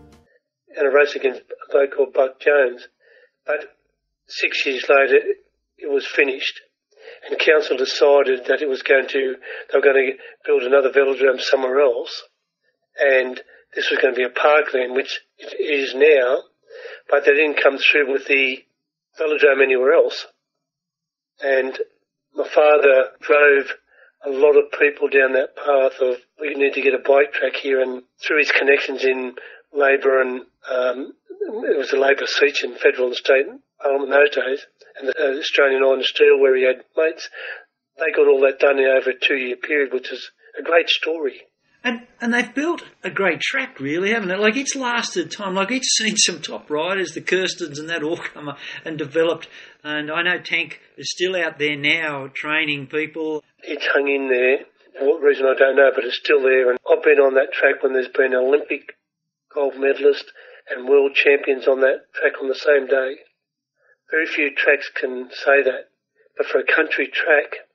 [0.75, 2.87] and a race against a bloke called Buck Jones.
[3.45, 3.77] But
[4.27, 5.19] six years later,
[5.77, 6.61] it was finished,
[7.29, 9.35] and council decided that it was going to
[9.71, 12.23] they were going to build another velodrome somewhere else,
[12.99, 13.39] and
[13.75, 16.43] this was going to be a parkland, which it is now,
[17.09, 18.57] but they didn't come through with the
[19.19, 20.25] velodrome anywhere else.
[21.41, 21.77] And
[22.35, 23.71] my father drove
[24.25, 27.55] a lot of people down that path of we need to get a bike track
[27.55, 29.35] here, and through his connections in
[29.73, 31.13] Labor and um,
[31.63, 33.45] it was a Labor seat in federal and state
[33.81, 34.65] Parliament those days,
[34.99, 37.29] and the uh, Australian Iron and Steel, where he had mates,
[37.97, 41.41] they got all that done in over a two-year period, which is a great story.
[41.83, 44.39] And and they've built a great track, really, haven't it?
[44.39, 45.55] Like it's lasted time.
[45.55, 48.51] Like it's seen some top riders, the Kerstens and that all come
[48.83, 49.47] and developed.
[49.83, 53.43] And I know Tank is still out there now training people.
[53.63, 54.65] It's hung in there.
[54.99, 56.69] For what reason I don't know, but it's still there.
[56.69, 58.97] And I've been on that track when there's been Olympic
[59.53, 60.25] gold medalist
[60.69, 63.15] and world champions on that track on the same day.
[64.11, 65.89] Very few tracks can say that.
[66.37, 67.68] But for a country track,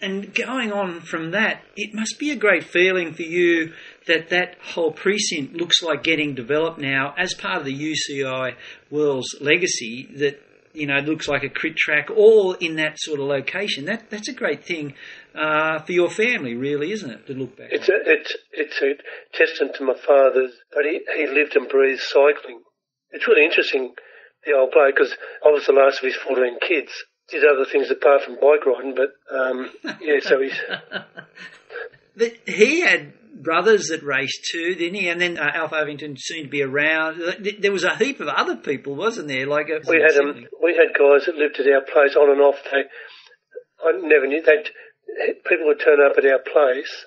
[0.00, 3.72] and going on from that, it must be a great feeling for you
[4.06, 8.54] that that whole precinct looks like getting developed now as part of the UCI
[8.90, 10.08] World's legacy.
[10.16, 10.40] That
[10.72, 13.84] you know looks like a crit track, all in that sort of location.
[13.84, 14.94] That that's a great thing
[15.34, 17.26] uh, for your family, really, isn't it?
[17.26, 17.68] To look back.
[17.70, 18.94] It's a, it's it's a
[19.36, 22.62] testament to my father's, but he he lived and breathed cycling.
[23.10, 23.94] It's really interesting
[24.46, 26.92] the old bloke because I was the last of his 14 kids.
[27.30, 30.58] Did other things apart from bike riding, but um, yeah, so he's.
[32.16, 33.12] but he had
[33.42, 35.08] brothers that raced too, didn't he?
[35.08, 37.20] And then uh, Alf Ovington seemed to be around.
[37.60, 39.46] There was a heap of other people, wasn't there?
[39.46, 42.40] Like uh, we had um, we had guys that lived at our place on and
[42.40, 42.56] off.
[42.64, 42.84] They,
[43.84, 44.64] I never knew they
[45.48, 47.06] people would turn up at our place,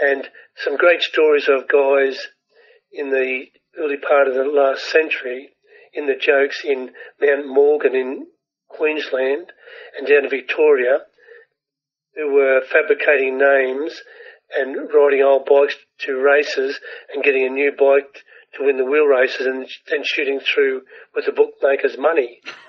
[0.00, 2.18] and some great stories of guys
[2.92, 3.46] in the
[3.78, 5.50] early part of the last century
[5.92, 8.26] in the jokes in Mount Morgan in
[8.68, 9.52] Queensland
[9.96, 11.00] and down to Victoria,
[12.14, 14.02] who were fabricating names
[14.56, 16.78] and riding old bikes to races
[17.12, 20.82] and getting a new bike to win the wheel races and then shooting through
[21.14, 22.40] with the bookmaker's money.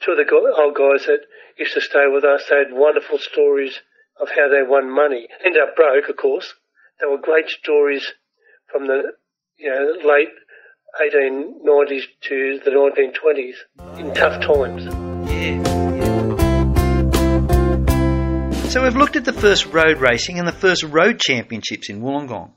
[0.00, 1.20] Two of the old guys that
[1.58, 3.80] used to stay with us, they had wonderful stories
[4.20, 5.28] of how they won money.
[5.44, 6.54] Ended up broke, of course.
[7.00, 8.12] They were great stories
[8.70, 9.12] from the
[9.58, 10.28] you know late
[11.00, 15.05] 1890s to the 1920s in tough times.
[15.46, 16.36] Yeah.
[18.68, 22.50] So we've looked at the first road racing and the first road championships in Wollongong.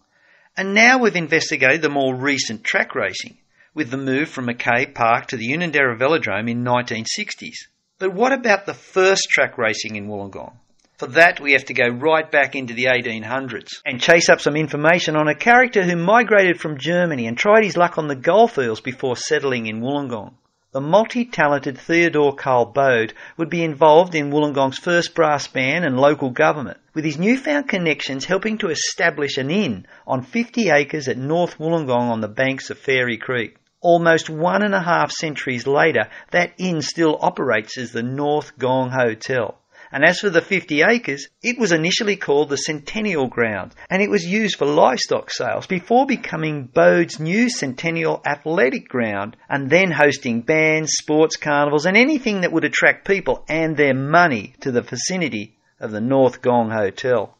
[0.58, 3.38] And now we've investigated the more recent track racing,
[3.76, 7.68] with the move from Mackay Park to the Unanderra Velodrome in 1960s.
[8.00, 10.54] But what about the first track racing in Wollongong?
[10.98, 14.56] For that, we have to go right back into the 1800s and chase up some
[14.58, 18.82] information on a character who migrated from Germany and tried his luck on the goldfields
[18.82, 20.34] before settling in Wollongong.
[20.72, 26.30] The multi-talented Theodore Carl Bode would be involved in Wollongong's first brass band and local
[26.30, 31.58] government, with his newfound connections helping to establish an inn on 50 acres at North
[31.58, 33.56] Wollongong on the banks of Fairy Creek.
[33.82, 38.92] Almost one and a half centuries later, that inn still operates as the North Gong
[38.92, 39.58] Hotel.
[39.92, 44.10] And as for the 50 acres, it was initially called the Centennial Ground and it
[44.10, 50.42] was used for livestock sales before becoming Bode's new Centennial Athletic Ground and then hosting
[50.42, 55.58] bands, sports carnivals and anything that would attract people and their money to the vicinity
[55.80, 57.36] of the North Gong Hotel.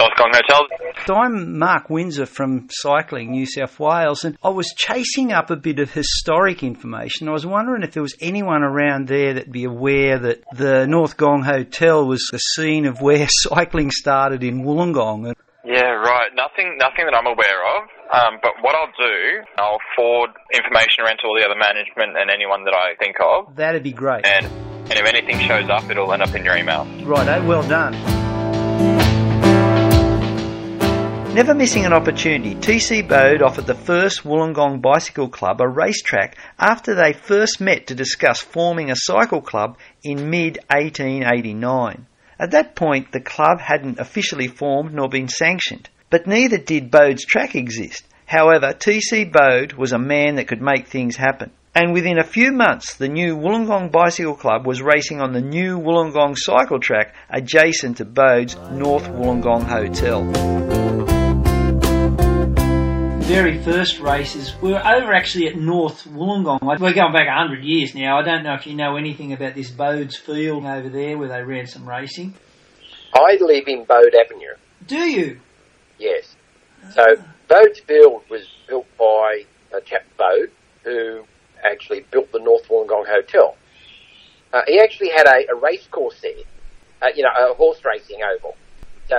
[0.00, 0.66] North Gong Hotel.
[1.14, 5.78] I'm Mark Windsor from Cycling New South Wales, and I was chasing up a bit
[5.78, 7.28] of historic information.
[7.28, 11.18] I was wondering if there was anyone around there that'd be aware that the North
[11.18, 15.34] Gong Hotel was the scene of where cycling started in Wollongong.
[15.66, 16.30] Yeah, right.
[16.34, 17.82] Nothing, nothing that I'm aware of.
[18.10, 22.30] Um, but what I'll do, I'll forward information around to all the other management and
[22.30, 23.54] anyone that I think of.
[23.54, 24.24] That'd be great.
[24.24, 26.86] And and if anything shows up, it'll end up in your email.
[27.04, 28.19] Right, well done.
[31.32, 36.96] Never missing an opportunity, TC Bode offered the first Wollongong Bicycle Club a racetrack after
[36.96, 42.06] they first met to discuss forming a cycle club in mid 1889.
[42.40, 47.24] At that point, the club hadn't officially formed nor been sanctioned, but neither did Bode's
[47.24, 48.02] track exist.
[48.26, 51.52] However, TC Bode was a man that could make things happen.
[51.76, 55.78] And within a few months, the new Wollongong Bicycle Club was racing on the new
[55.78, 61.09] Wollongong cycle track adjacent to Bode's North Wollongong Hotel
[63.30, 66.58] very first races, we were over actually at North Wollongong.
[66.62, 68.18] We're going back 100 years now.
[68.18, 71.40] I don't know if you know anything about this Bode's Field over there where they
[71.40, 72.34] ran some racing.
[73.14, 74.56] I live in Bode Avenue.
[74.84, 75.38] Do you?
[75.96, 76.34] Yes.
[76.90, 77.04] So
[77.48, 80.50] Bode's Field was built by a chap Bode
[80.82, 81.22] who
[81.64, 83.56] actually built the North Wollongong Hotel.
[84.52, 86.32] Uh, he actually had a, a race course there,
[87.00, 88.56] uh, you know, a horse racing oval.
[89.08, 89.16] So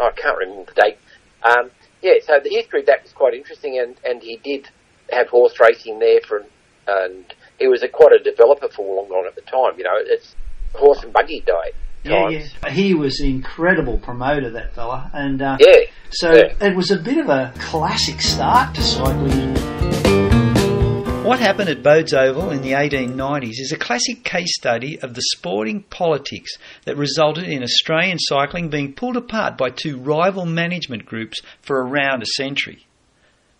[0.00, 0.98] I can't remember the date.
[1.44, 1.70] Um,
[2.02, 4.68] yeah, so the history of that was quite interesting, and, and he did
[5.10, 6.44] have horse racing there for,
[6.86, 9.78] and he was a, quite a developer for Wollongong at the time.
[9.78, 10.34] You know, it's
[10.74, 11.72] horse and buggy day.
[12.04, 12.70] Yeah, yeah.
[12.70, 15.86] He was an incredible promoter, that fella, and uh, yeah.
[16.10, 16.66] So yeah.
[16.68, 19.81] it was a bit of a classic start to cycling.
[21.22, 25.22] What happened at Bode's Oval in the 1890s is a classic case study of the
[25.36, 26.50] sporting politics
[26.84, 32.24] that resulted in Australian cycling being pulled apart by two rival management groups for around
[32.24, 32.86] a century.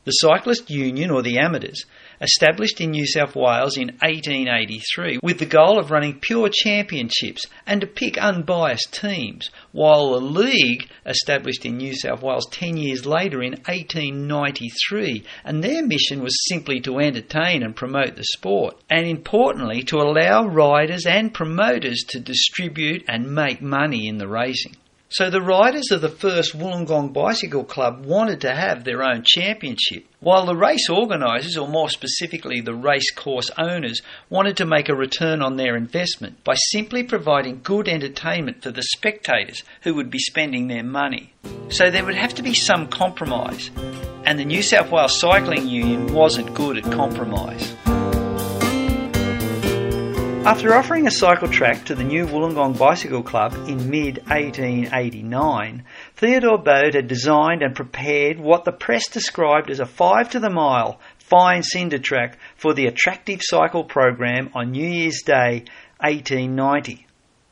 [0.04, 1.84] The Cyclist Union, or the Amateurs,
[2.22, 7.80] established in New South Wales in 1883 with the goal of running pure championships and
[7.80, 13.42] to pick unbiased teams, while the League established in New South Wales 10 years later
[13.42, 19.82] in 1893 and their mission was simply to entertain and promote the sport and importantly
[19.82, 24.76] to allow riders and promoters to distribute and make money in the racing.
[25.12, 30.06] So the riders of the first Wollongong Bicycle Club wanted to have their own championship,
[30.20, 34.94] while the race organisers, or more specifically the race course owners, wanted to make a
[34.94, 40.18] return on their investment by simply providing good entertainment for the spectators who would be
[40.18, 41.34] spending their money.
[41.68, 43.70] So there would have to be some compromise,
[44.24, 47.76] and the New South Wales Cycling Union wasn't good at compromise.
[50.44, 55.84] After offering a cycle track to the new Wollongong Bicycle Club in mid 1889,
[56.16, 60.50] Theodore Bode had designed and prepared what the press described as a five to the
[60.50, 65.64] mile fine cinder track for the attractive cycle program on New Year's Day
[66.00, 67.06] 1890.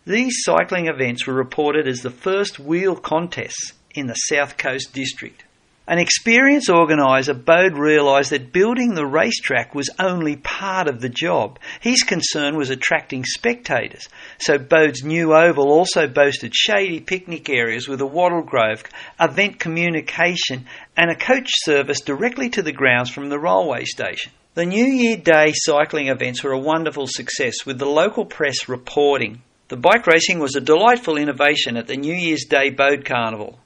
[0.04, 5.44] These cycling events were reported as the first wheel contests in the South Coast District.
[5.86, 11.58] An experienced organiser, Bode realised that building the racetrack was only part of the job.
[11.80, 14.08] His concern was attracting spectators,
[14.38, 18.84] so Bode's new oval also boasted shady picnic areas with a wattle grove,
[19.18, 20.66] event communication,
[20.96, 24.32] and a coach service directly to the grounds from the railway station.
[24.54, 29.42] The New Year Day cycling events were a wonderful success, with the local press reporting.
[29.68, 33.58] The bike racing was a delightful innovation at the New Year's Day Bode Carnival.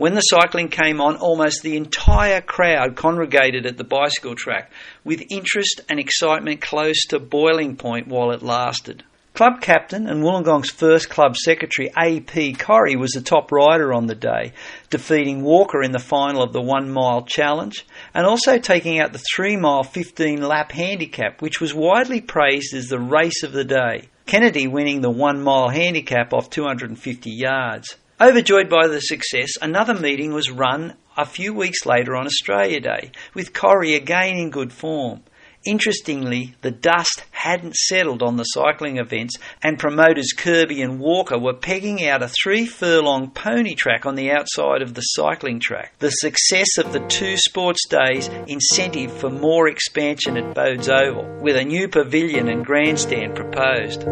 [0.00, 4.72] When the cycling came on, almost the entire crowd congregated at the bicycle track,
[5.04, 9.02] with interest and excitement close to boiling point while it lasted.
[9.34, 12.54] Club captain and Wollongong's first club secretary, A.P.
[12.54, 14.54] Corrie, was the top rider on the day,
[14.88, 17.84] defeating Walker in the final of the one mile challenge
[18.14, 22.86] and also taking out the three mile 15 lap handicap, which was widely praised as
[22.86, 24.08] the race of the day.
[24.24, 27.96] Kennedy winning the one mile handicap off 250 yards.
[28.22, 33.12] Overjoyed by the success, another meeting was run a few weeks later on Australia Day,
[33.32, 35.22] with Corrie again in good form.
[35.66, 41.54] Interestingly, the dust hadn't settled on the cycling events, and promoters Kirby and Walker were
[41.54, 45.94] pegging out a three furlong pony track on the outside of the cycling track.
[45.98, 51.56] The success of the two sports days incentive for more expansion at Bode's Oval, with
[51.56, 54.04] a new pavilion and grandstand proposed.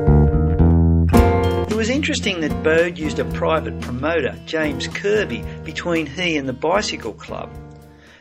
[1.79, 6.53] It was interesting that Bode used a private promoter, James Kirby, between he and the
[6.53, 7.53] bicycle club.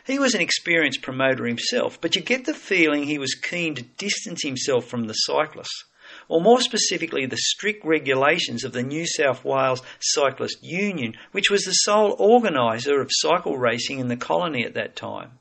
[0.06, 3.82] He was an experienced promoter himself, but you get the feeling he was keen to
[3.82, 5.86] distance himself from the cyclists,
[6.28, 11.64] or more specifically, the strict regulations of the New South Wales Cyclist Union, which was
[11.64, 15.32] the sole organiser of cycle racing in the colony at that time.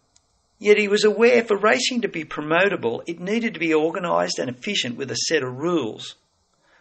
[0.58, 4.50] Yet he was aware for racing to be promotable, it needed to be organised and
[4.50, 6.16] efficient with a set of rules.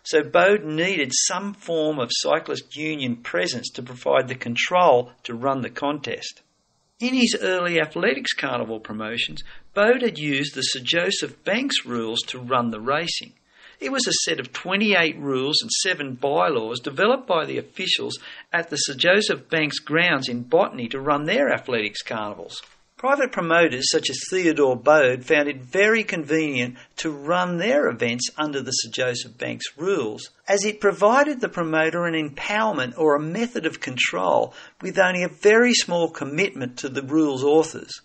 [0.07, 5.63] So Bode needed some form of cyclist union presence to provide the control to run
[5.63, 6.43] the contest.
[7.01, 9.43] In his early athletics carnival promotions,
[9.75, 13.33] Bode had used the Sir Joseph Banks rules to run the racing.
[13.81, 18.17] It was a set of 28 rules and seven bylaws developed by the officials
[18.53, 22.63] at the Sir Joseph Banks grounds in Botany to run their athletics carnivals.
[22.99, 28.63] Private promoters such as Theodore Bode found it very convenient to run their events under
[28.63, 33.67] the Sir Joseph Banks rules, as it provided the promoter an empowerment or a method
[33.67, 38.01] of control with only a very small commitment to the rules authors.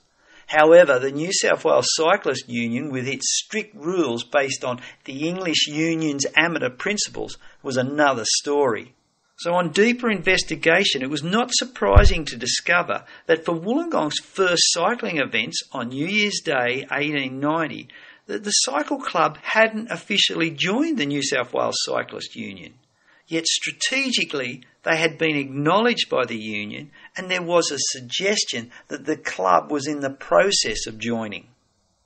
[0.47, 5.67] However, the New South Wales Cyclist Union, with its strict rules based on the English
[5.67, 8.93] Union's amateur principles, was another story.
[9.41, 15.17] So, on deeper investigation, it was not surprising to discover that for Wollongong's first cycling
[15.17, 17.87] events on New Year's Day 1890,
[18.27, 22.75] that the Cycle Club hadn't officially joined the New South Wales Cyclist Union.
[23.25, 29.05] Yet strategically, they had been acknowledged by the union, and there was a suggestion that
[29.05, 31.47] the club was in the process of joining.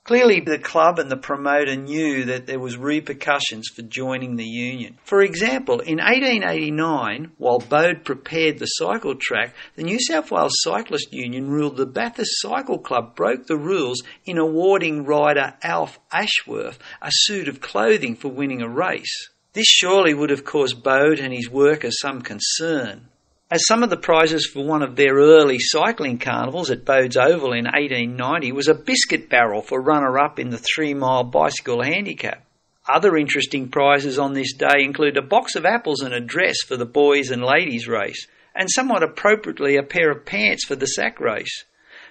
[0.06, 5.00] Clearly, the club and the promoter knew that there was repercussions for joining the union.
[5.04, 11.12] For example, in 1889, while Bode prepared the cycle track, the New South Wales Cyclist
[11.12, 17.10] Union ruled the Bathurst Cycle Club broke the rules in awarding rider Alf Ashworth a
[17.12, 19.30] suit of clothing for winning a race.
[19.54, 23.08] This surely would have caused Bode and his workers some concern
[23.56, 27.54] as some of the prizes for one of their early cycling carnivals at Bode's Oval
[27.54, 32.46] in 1890 was a biscuit barrel for runner up in the three mile bicycle handicap.
[32.86, 36.76] Other interesting prizes on this day include a box of apples and a dress for
[36.76, 41.22] the boys and ladies race, and somewhat appropriately a pair of pants for the sack
[41.22, 41.64] race.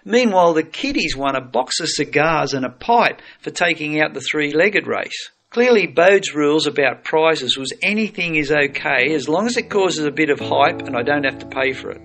[0.03, 4.23] Meanwhile, the kiddies won a box of cigars and a pipe for taking out the
[4.23, 5.31] three legged race.
[5.55, 10.11] Clearly, Bode's rules about prizes was anything is okay as long as it causes a
[10.11, 12.01] bit of hype and I don't have to pay for it.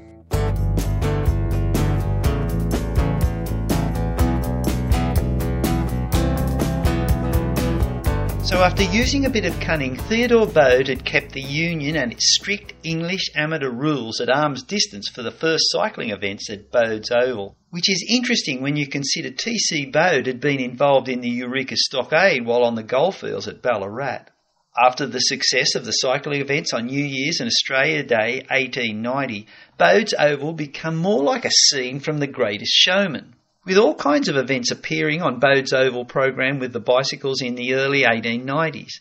[8.45, 12.31] So, after using a bit of cunning, Theodore Bode had kept the Union and its
[12.35, 17.57] strict English amateur rules at arm's distance for the first cycling events at Bode's Oval,
[17.71, 19.85] which is interesting when you consider T.C.
[19.87, 24.25] Bode had been involved in the Eureka Stockade while on the goldfields at Ballarat.
[24.77, 29.47] After the success of the cycling events on New Year's and Australia Day 1890,
[29.77, 34.35] Bode's Oval became more like a scene from The Greatest Showman with all kinds of
[34.35, 38.93] events appearing on Bode's Oval program with the bicycles in the early 1890s.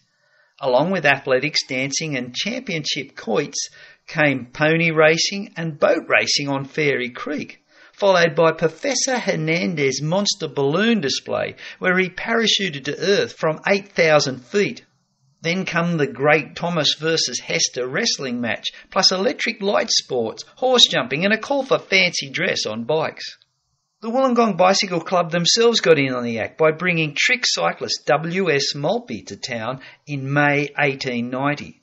[0.61, 3.71] Along with athletics, dancing, and championship quoits
[4.07, 7.65] came pony racing and boat racing on Fairy Creek,
[7.99, 14.85] followed by Professor Hernandez's monster balloon display, where he parachuted to Earth from 8,000 feet.
[15.41, 21.25] Then come the great Thomas versus Hester wrestling match, plus electric light sports, horse jumping,
[21.25, 23.37] and a call for fancy dress on bikes.
[24.01, 28.77] The Wollongong Bicycle Club themselves got in on the act by bringing trick cyclist W.S.
[28.77, 31.81] Maltby to town in May 1890.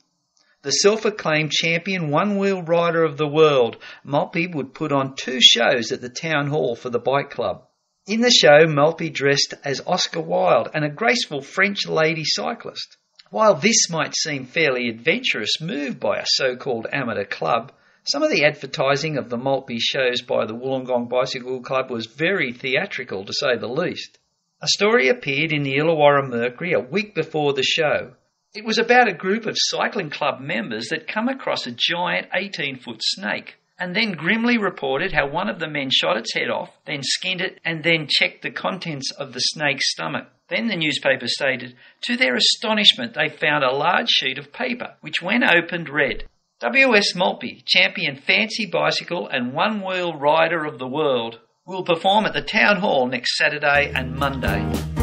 [0.66, 6.00] The self-acclaimed champion one-wheel rider of the world, Maltby would put on two shows at
[6.00, 7.68] the town hall for the bike club.
[8.08, 12.96] In the show, Maltby dressed as Oscar Wilde and a graceful French lady cyclist.
[13.30, 17.70] While this might seem fairly adventurous move by a so-called amateur club,
[18.02, 22.52] some of the advertising of the Maltby shows by the Wollongong Bicycle Club was very
[22.52, 24.18] theatrical, to say the least.
[24.60, 28.14] A story appeared in the Illawarra Mercury a week before the show.
[28.56, 32.78] It was about a group of cycling club members that come across a giant 18
[32.78, 36.70] foot snake and then grimly reported how one of the men shot its head off,
[36.86, 40.28] then skinned it, and then checked the contents of the snake's stomach.
[40.48, 45.20] Then the newspaper stated, to their astonishment, they found a large sheet of paper, which
[45.20, 46.24] when opened read,
[46.60, 47.14] W.S.
[47.14, 52.40] Maltby, champion fancy bicycle and one wheel rider of the world, will perform at the
[52.40, 54.95] Town Hall next Saturday and Monday.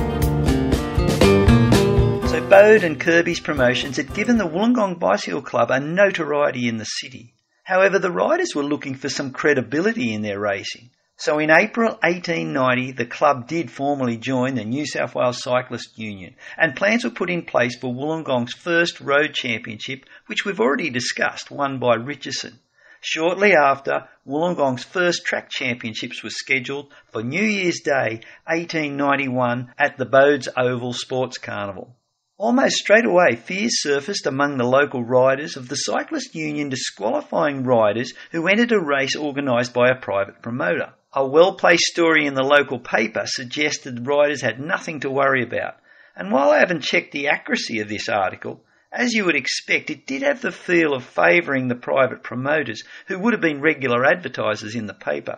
[2.34, 6.84] So Bode and Kirby's promotions had given the Wollongong Bicycle Club a notoriety in the
[6.84, 7.36] city.
[7.64, 10.90] However, the riders were looking for some credibility in their racing.
[11.16, 16.34] So in April 1890, the club did formally join the New South Wales Cyclist Union,
[16.58, 21.52] and plans were put in place for Wollongong's first road championship, which we've already discussed,
[21.52, 22.58] won by Richardson.
[23.00, 30.06] Shortly after, Wollongong's first track championships were scheduled for New Year's Day 1891 at the
[30.08, 31.96] Bodes Oval Sports Carnival.
[32.38, 38.14] Almost straight away, fears surfaced among the local riders of the Cyclist Union disqualifying riders
[38.32, 40.94] who entered a race organised by a private promoter.
[41.14, 45.44] A well placed story in the local paper suggested the riders had nothing to worry
[45.44, 45.78] about.
[46.16, 50.08] And while I haven't checked the accuracy of this article, as you would expect, it
[50.08, 54.74] did have the feel of favouring the private promoters who would have been regular advertisers
[54.74, 55.38] in the paper.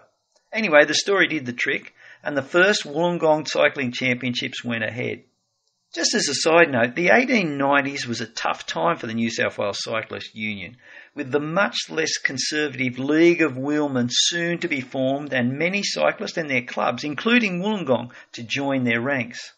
[0.53, 1.93] Anyway, the story did the trick,
[2.23, 5.23] and the first Wollongong Cycling Championships went ahead.
[5.95, 9.57] Just as a side note, the 1890s was a tough time for the New South
[9.57, 10.75] Wales Cyclist Union,
[11.15, 16.35] with the much less conservative League of Wheelmen soon to be formed and many cyclists
[16.35, 19.53] and their clubs, including Wollongong, to join their ranks.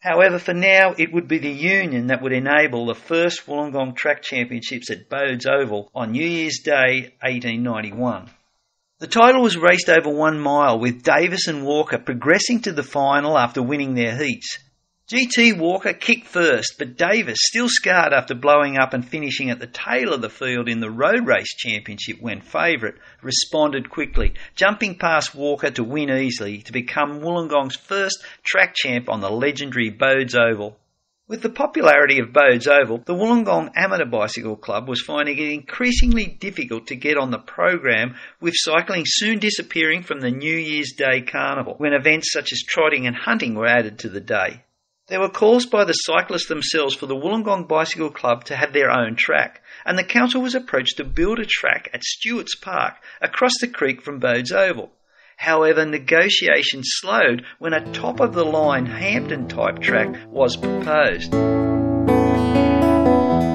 [0.00, 4.22] However, for now, it would be the Union that would enable the first Wollongong Track
[4.22, 8.28] Championships at Bodes Oval on New Year's Day 1891.
[8.98, 13.38] The title was raced over one mile, with Davis and Walker progressing to the final
[13.38, 14.58] after winning their heats.
[15.10, 19.66] GT Walker kicked first, but Davis, still scarred after blowing up and finishing at the
[19.66, 25.34] tail of the field in the road race championship when favourite, responded quickly, jumping past
[25.34, 30.78] Walker to win easily to become Wollongong's first track champ on the legendary Bodes Oval.
[31.26, 36.26] With the popularity of Bodes Oval, the Wollongong Amateur Bicycle Club was finding it increasingly
[36.26, 41.22] difficult to get on the program, with cycling soon disappearing from the New Year's Day
[41.22, 44.64] Carnival, when events such as trotting and hunting were added to the day.
[45.08, 48.90] There were calls by the cyclists themselves for the Wollongong Bicycle Club to have their
[48.90, 53.54] own track, and the council was approached to build a track at Stuart's Park across
[53.58, 54.92] the creek from Bodes Oval.
[55.38, 61.32] However, negotiations slowed when a top of the line Hampton type track was proposed.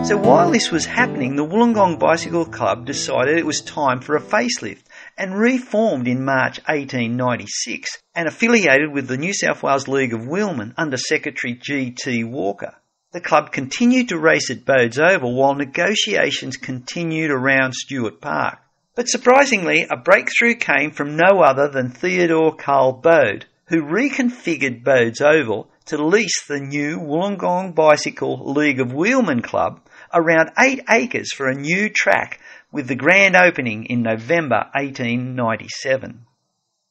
[0.07, 4.21] So while this was happening, the Wollongong Bicycle Club decided it was time for a
[4.21, 4.85] facelift
[5.17, 10.73] and reformed in March 1896 and affiliated with the New South Wales League of Wheelmen
[10.77, 12.23] under Secretary G.T.
[12.23, 12.75] Walker.
[13.11, 18.57] The club continued to race at Bodes Oval while negotiations continued around Stuart Park.
[18.95, 25.21] But surprisingly, a breakthrough came from no other than Theodore Carl Bode, who reconfigured Bodes
[25.21, 29.81] Oval to lease the new Wollongong Bicycle League of Wheelmen Club
[30.13, 32.39] around eight acres for a new track
[32.73, 36.25] with the grand opening in November 1897.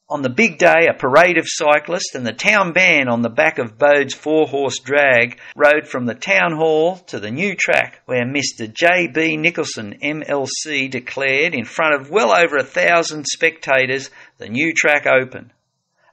[0.09, 3.57] On the big day, a parade of cyclists and the town band on the back
[3.57, 8.25] of Bode's four horse drag rode from the town hall to the new track where
[8.25, 8.71] Mr.
[8.71, 9.37] J.B.
[9.37, 15.51] Nicholson, MLC, declared in front of well over a thousand spectators the new track open.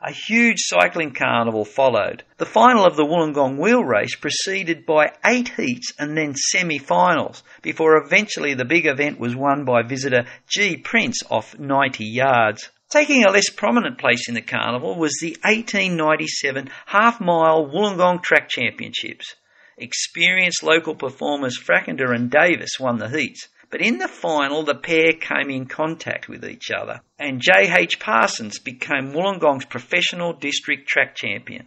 [0.03, 2.23] A huge cycling carnival followed.
[2.39, 7.99] The final of the Wollongong wheel race preceded by eight heats and then semi-finals, before
[7.99, 10.79] eventually the big event was won by visitor G.
[10.79, 12.71] Prince off 90 yards.
[12.89, 19.37] Taking a less prominent place in the carnival was the 1897 half-mile Wollongong Track Championships.
[19.77, 23.49] Experienced local performers Frackender and Davis won the heats.
[23.71, 28.01] But in the final, the pair came in contact with each other, and J.H.
[28.01, 31.67] Parsons became Wollongong's professional district track champion.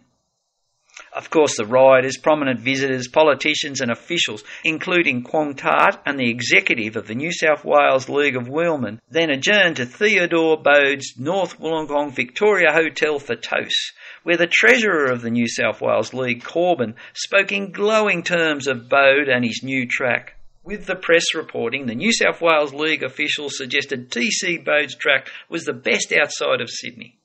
[1.14, 6.94] Of course, the riders, prominent visitors, politicians, and officials, including Quong Tart and the executive
[6.96, 12.12] of the New South Wales League of Wheelmen, then adjourned to Theodore Bode's North Wollongong
[12.12, 13.92] Victoria Hotel for toast,
[14.24, 18.88] where the treasurer of the New South Wales League, Corbin, spoke in glowing terms of
[18.88, 20.33] Bode and his new track.
[20.64, 25.64] With the press reporting, the New South Wales League officials suggested TC Bode's track was
[25.64, 27.18] the best outside of Sydney.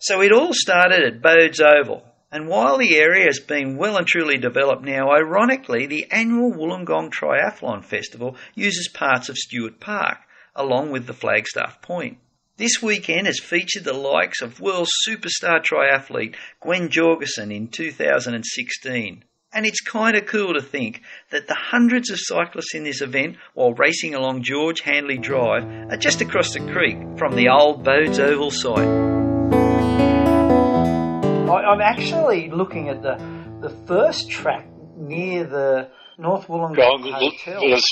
[0.00, 4.04] So it all started at Bode's Oval, and while the area has been well and
[4.04, 10.18] truly developed now, ironically, the annual Wollongong Triathlon Festival uses parts of Stuart Park,
[10.56, 12.18] along with the Flagstaff Point.
[12.56, 19.22] This weekend has featured the likes of world superstar triathlete Gwen Jorgensen in 2016.
[19.54, 23.36] And it's kind of cool to think that the hundreds of cyclists in this event
[23.54, 28.18] while racing along George Hanley Drive are just across the creek from the old Bodes
[28.18, 28.88] Oval site.
[31.74, 33.16] I'm actually looking at the
[33.60, 37.62] the first track near the North Wollongong Hotel.
[37.62, 37.84] It was,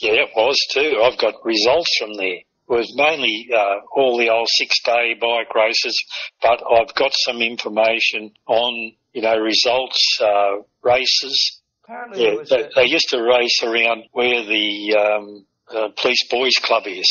[0.00, 1.02] yeah, it was too.
[1.04, 2.38] I've got results from there.
[2.38, 6.02] It was mainly uh, all the old six-day bike races,
[6.40, 11.60] but I've got some information on, you know, results, uh, races.
[11.84, 16.84] Apparently, yeah, they, they, used to race around where the um, uh, Police Boys Club
[16.86, 17.06] is.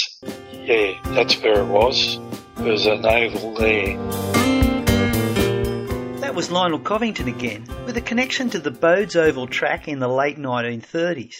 [0.54, 2.20] Yeah, that's where it was.
[2.56, 3.98] There was an oval there.
[6.22, 10.08] That was Lionel Covington again, with a connection to the Bodes Oval track in the
[10.08, 11.34] late 1930s.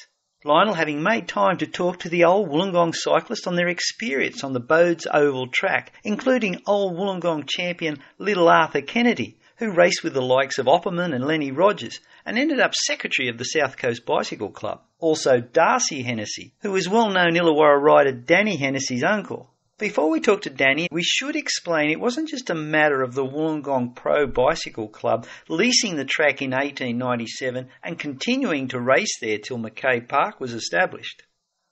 [0.44, 4.54] Lionel having made time to talk to the old Wollongong cyclists on their experience on
[4.54, 10.22] the Bodes Oval track, including old Wollongong champion Little Arthur Kennedy, who raced with the
[10.22, 14.50] likes of Opperman and Lenny Rogers and ended up secretary of the South Coast Bicycle
[14.50, 14.82] Club.
[14.98, 19.52] Also Darcy Hennessy, who was well known Illawarra rider Danny Hennessy's uncle.
[19.78, 23.24] Before we talk to Danny, we should explain it wasn't just a matter of the
[23.24, 29.60] Wollongong Pro Bicycle Club leasing the track in 1897 and continuing to race there till
[29.60, 31.22] Mackay Park was established.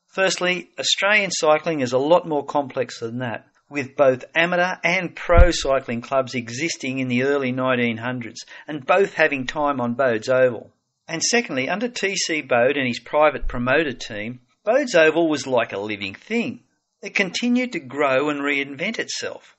[0.06, 5.51] Firstly, Australian cycling is a lot more complex than that, with both amateur and pro
[5.51, 10.72] cycling clubs existing in the early 1900s and both having time on Bode's Oval.
[11.07, 15.80] And secondly, under TC Bode and his private promoter team, Bode's Oval was like a
[15.80, 16.61] living thing.
[17.01, 19.55] It continued to grow and reinvent itself.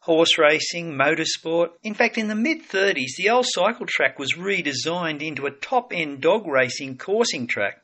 [0.00, 1.70] Horse racing, motorsport.
[1.82, 5.92] In fact, in the mid 30s, the old cycle track was redesigned into a top
[5.92, 7.82] end dog racing coursing track.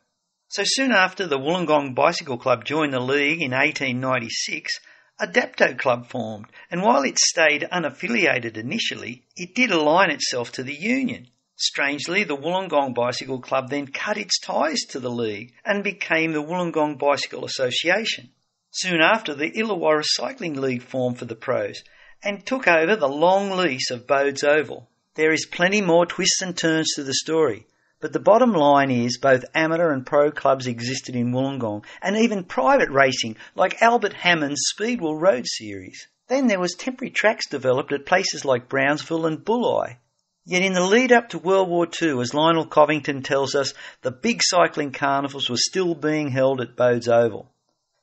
[0.49, 4.73] So soon after the Wollongong Bicycle Club joined the league in 1896,
[5.21, 10.63] a Dapto Club formed, and while it stayed unaffiliated initially, it did align itself to
[10.63, 11.29] the union.
[11.57, 16.43] Strangely, the Wollongong Bicycle Club then cut its ties to the league and became the
[16.43, 18.31] Wollongong Bicycle Association.
[18.73, 21.85] Soon after, the Illawarra Cycling League formed for the pros
[22.25, 24.89] and took over the long lease of Bode's Oval.
[25.15, 27.67] There is plenty more twists and turns to the story,
[28.05, 32.45] but the bottom line is both amateur and pro clubs existed in Wollongong, and even
[32.45, 36.07] private racing like Albert Hammond's Speedwell Road Series.
[36.29, 39.97] Then there was temporary tracks developed at places like Brownsville and Bulli.
[40.45, 44.11] Yet in the lead up to World War II, as Lionel Covington tells us, the
[44.11, 47.51] big cycling carnivals were still being held at Bode's Oval.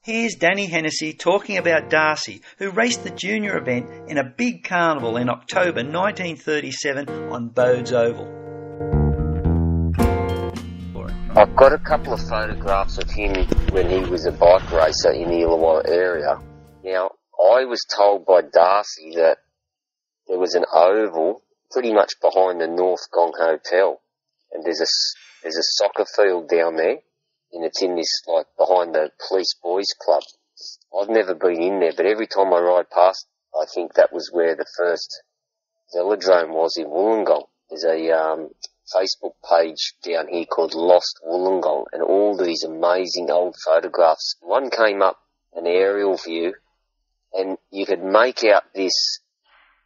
[0.01, 5.17] Here's Danny Hennessy talking about Darcy, who raced the junior event in a big carnival
[5.17, 8.50] in October 1937 on Bode's Oval.
[11.35, 15.29] I've got a couple of photographs of him when he was a bike racer in
[15.29, 16.39] the Illawarra area.
[16.83, 19.37] Now, I was told by Darcy that
[20.27, 24.01] there was an oval pretty much behind the North Gong Hotel,
[24.51, 24.89] and there's a
[25.43, 26.97] there's a soccer field down there
[27.53, 30.23] and it's in this like behind the police boys club.
[30.97, 34.29] I've never been in there, but every time I ride past, I think that was
[34.31, 35.23] where the first
[35.95, 37.47] velodrome was in Wollongong.
[37.69, 38.49] There's a um,
[38.95, 44.35] Facebook page down here called Lost Wollongong, and all these amazing old photographs.
[44.41, 45.19] One came up
[45.53, 46.53] an aerial view,
[47.33, 49.19] and you could make out this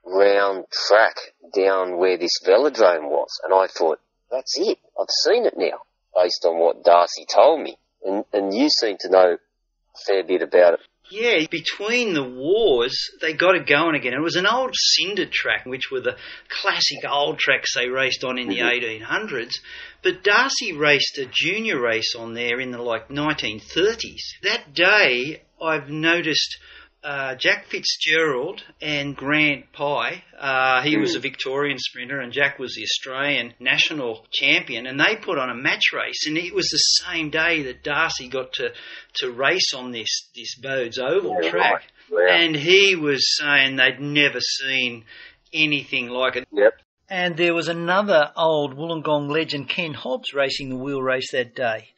[0.05, 1.15] round track
[1.55, 3.99] down where this velodrome was, and I thought,
[4.31, 4.79] that's it.
[4.99, 5.81] I've seen it now
[6.15, 7.77] based on what Darcy told me.
[8.03, 10.79] And, and you seem to know a fair bit about it.
[11.09, 14.13] Yeah, between the wars, they got it going again.
[14.13, 16.17] It was an old cinder track, which were the
[16.49, 19.13] classic old tracks they raced on in the mm-hmm.
[19.13, 19.53] 1800s.
[20.01, 24.21] But Darcy raced a junior race on there in the like 1930s.
[24.43, 26.57] That day, I've noticed
[27.05, 30.23] uh, Jack Fitzgerald and Grant Pye.
[30.37, 34.87] Uh, he was a Victorian sprinter, and Jack was the Australian national champion.
[34.87, 38.27] And they put on a match race, and it was the same day that Darcy
[38.27, 38.71] got to
[39.17, 41.83] to race on this this Bode's Oval yeah, track.
[42.11, 42.41] Right.
[42.41, 45.05] And he was saying they'd never seen
[45.53, 46.47] anything like it.
[46.51, 46.73] Yep.
[47.07, 51.89] And there was another old Wollongong legend, Ken Hobbs, racing the wheel race that day.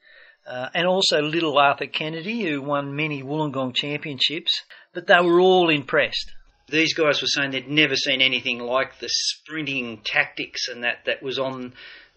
[0.47, 4.63] Uh, and also little Arthur Kennedy, who won many Wollongong championships,
[4.97, 6.31] but they were all impressed.
[6.69, 11.21] These guys were saying they'd never seen anything like the sprinting tactics and that that
[11.21, 11.73] was on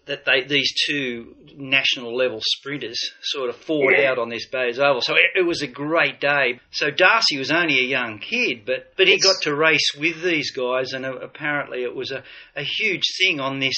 [0.07, 4.09] that they these two national level sprinters sort of fought Yeah.
[4.09, 5.01] out on this Bode's Oval.
[5.01, 6.59] So it, it was a great day.
[6.71, 10.23] So Darcy was only a young kid, but but he It's- got to race with
[10.23, 12.23] these guys, and uh, apparently it was a,
[12.55, 13.77] a huge thing on this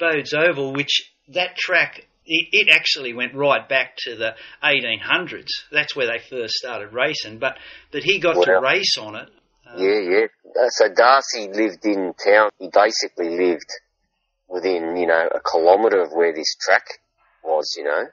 [0.00, 2.04] Bodes Oval, which that track.
[2.32, 5.48] It, it actually went right back to the 1800s.
[5.72, 7.38] That's where they first started racing.
[7.40, 7.56] But
[7.90, 9.28] but he got to race on it.
[9.66, 10.26] Um, Yeah, yeah.
[10.46, 12.50] Uh, So Darcy lived in town.
[12.60, 13.70] He basically lived
[14.48, 16.86] within, you know, a kilometre of where this track
[17.42, 18.04] was, you know.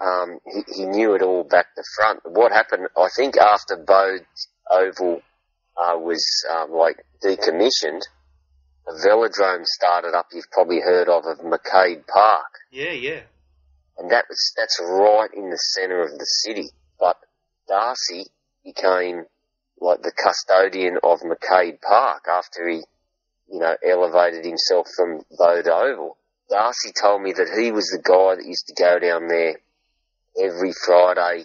[0.00, 2.20] Um, he, he knew it all back to front.
[2.24, 5.22] What happened, I think after Bode's Oval
[5.76, 8.02] uh, was um, like decommissioned,
[8.86, 12.52] a velodrome started up you've probably heard of, of McCabe Park.
[12.70, 13.20] Yeah, yeah.
[13.98, 16.70] and that was that's right in the centre of the city.
[16.98, 17.16] But
[17.68, 18.26] Darcy
[18.64, 19.24] became
[19.80, 22.82] like the custodian of McCabe Park after he,
[23.50, 26.16] you know, elevated himself from Bode Oval.
[26.48, 29.56] Darcy told me that he was the guy that used to go down there
[30.38, 31.44] every Friday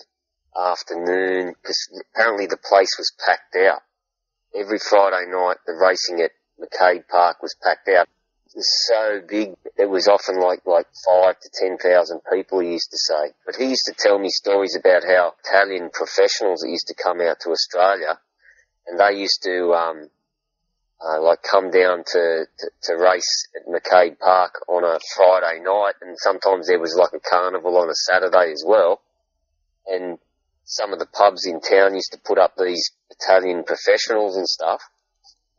[0.55, 3.81] afternoon because apparently the place was packed out.
[4.55, 8.07] Every Friday night, the racing at McCabe Park was packed out.
[8.47, 9.53] It was so big.
[9.77, 12.59] It was often like like five to ten thousand people.
[12.59, 16.61] He used to say, but he used to tell me stories about how Italian professionals
[16.61, 18.19] that used to come out to Australia,
[18.87, 20.09] and they used to um,
[21.03, 25.93] uh, like come down to, to to race at McCabe Park on a Friday night,
[26.01, 29.01] and sometimes there was like a carnival on a Saturday as well,
[29.85, 30.17] and
[30.63, 34.81] some of the pubs in town used to put up these Italian professionals and stuff,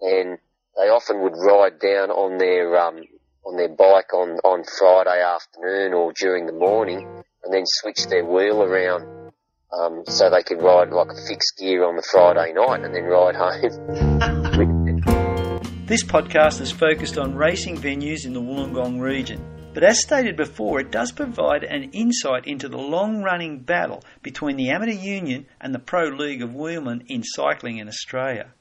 [0.01, 0.39] and
[0.79, 3.03] they often would ride down on their um,
[3.45, 7.07] on their bike on, on Friday afternoon or during the morning,
[7.43, 9.33] and then switch their wheel around
[9.73, 13.05] um, so they could ride like a fixed gear on the Friday night and then
[13.05, 14.79] ride home.
[15.89, 19.43] This podcast is focused on racing venues in the Wollongong region.
[19.73, 24.57] But as stated before, it does provide an insight into the long running battle between
[24.57, 28.53] the Amateur Union and the Pro League of Wheelmen in cycling in Australia.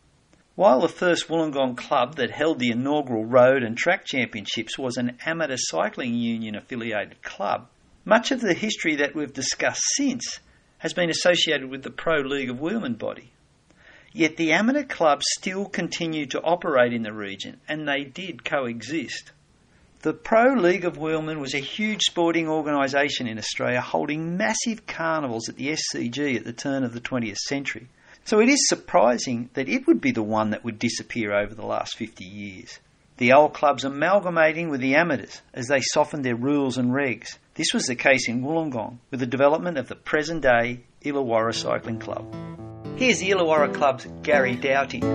[0.58, 5.20] While the first Wollongong club that held the inaugural road and track championships was an
[5.24, 7.68] amateur cycling union affiliated club,
[8.06, 10.40] much of the history that we've discussed since
[10.80, 13.32] has been associated with the Pro League of Wheelmen body.
[14.12, 19.32] Yet the amateur clubs still continued to operate in the region and they did coexist.
[20.02, 25.50] The Pro League of Wheelmen was a huge sporting organisation in Australia holding massive carnivals
[25.50, 27.90] at the SCG at the turn of the 20th century.
[28.28, 31.66] So it is surprising that it would be the one that would disappear over the
[31.66, 32.78] last 50 years.
[33.20, 37.38] The old clubs amalgamating with the amateurs as they softened their rules and regs.
[37.54, 42.00] This was the case in Wollongong with the development of the present day Illawarra Cycling
[42.00, 42.36] Club.
[42.98, 45.00] Here's the Illawarra Club's Gary Doughty.
[45.00, 45.08] We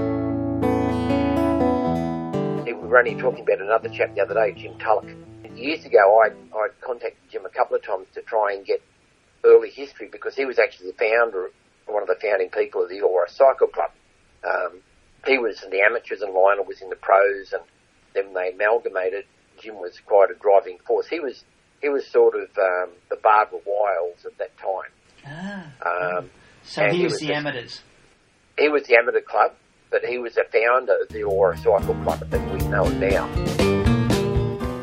[2.72, 5.14] were only talking about another chap the other day, Jim Tulloch.
[5.54, 8.80] Years ago, I I contacted Jim a couple of times to try and get
[9.44, 11.50] early history because he was actually the founder,
[11.86, 13.90] one of the founding people of the Illawarra Cycle Club.
[14.44, 14.80] Um,
[15.26, 17.62] he was in the amateurs and Lionel was in the pros, and
[18.14, 19.24] then they amalgamated.
[19.60, 21.06] Jim was quite a driving force.
[21.06, 21.44] He was
[21.80, 25.72] he was sort of um, the Barbara Wiles at that time.
[25.84, 26.30] Um,
[26.64, 27.82] So he he was was the just- amateurs.
[28.58, 29.52] he was the amateur club,
[29.90, 33.61] but he was the founder of the Illawarra Cycle Club that we know it now.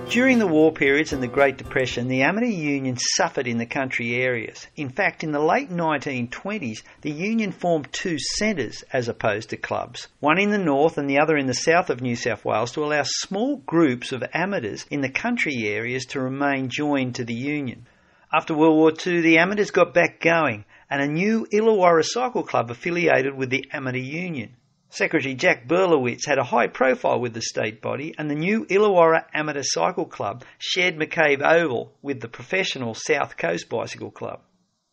[0.10, 4.16] During the war periods and the Great Depression, the amateur union suffered in the country
[4.16, 4.66] areas.
[4.76, 10.08] In fact, in the late 1920s, the union formed two centres as opposed to clubs,
[10.20, 12.84] one in the north and the other in the south of New South Wales to
[12.84, 17.86] allow small groups of amateurs in the country areas to remain joined to the union.
[18.34, 22.72] After World War II, the amateurs got back going and a new Illawarra Cycle Club
[22.72, 24.56] affiliated with the Amateur Union.
[24.92, 29.24] Secretary Jack Berlowitz had a high profile with the state body, and the new Illawarra
[29.36, 34.42] Amateur Cycle Club shared McCabe Oval with the professional South Coast Bicycle Club.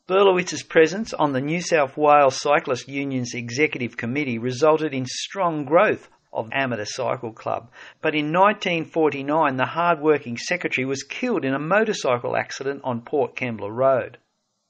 [0.06, 6.10] Berlowitz's presence on the New South Wales Cyclist Union's executive committee resulted in strong growth
[6.30, 7.70] of Amateur Cycle Club,
[8.02, 13.74] but in 1949 the hard-working secretary was killed in a motorcycle accident on Port Kembla
[13.74, 14.18] Road.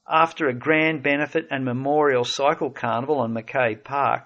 [0.09, 4.23] After a grand benefit and memorial cycle carnival on McCabe Park,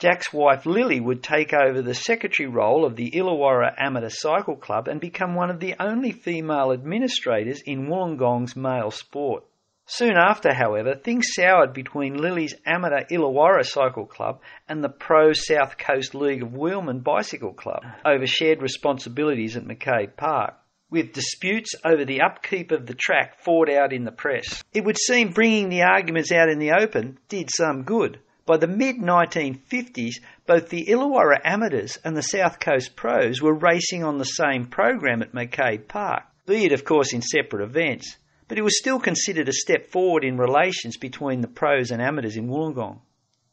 [0.00, 4.88] Jack's wife Lily would take over the secretary role of the Illawarra Amateur Cycle Club
[4.88, 9.44] and become one of the only female administrators in Wollongong's male sport.
[9.84, 14.40] Soon after, however, things soured between Lily's amateur Illawarra Cycle Club
[14.70, 20.16] and the pro South Coast League of Wheelmen Bicycle Club over shared responsibilities at McCabe
[20.16, 20.54] Park
[20.88, 24.64] with disputes over the upkeep of the track fought out in the press.
[24.72, 28.18] It would seem bringing the arguments out in the open did some good.
[28.50, 34.02] By the mid 1950s, both the Illawarra amateurs and the South Coast pros were racing
[34.02, 38.16] on the same program at McCabe Park, be it, of course, in separate events,
[38.48, 42.36] but it was still considered a step forward in relations between the pros and amateurs
[42.36, 42.98] in Wollongong.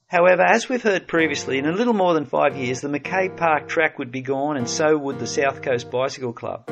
[0.08, 3.70] However, as we've heard previously, in a little more than five years, the McCabe Park
[3.70, 6.68] track would be gone and so would the South Coast Bicycle Club.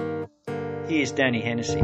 [0.87, 1.83] Here's Danny Hennessy.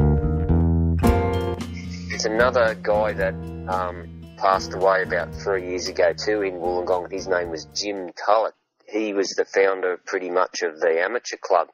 [2.10, 3.36] It's another guy that
[3.68, 4.11] um,
[4.42, 7.12] passed away about three years ago too in Wollongong.
[7.12, 8.54] His name was Jim Tullett.
[8.88, 11.68] He was the founder pretty much of the amateur club.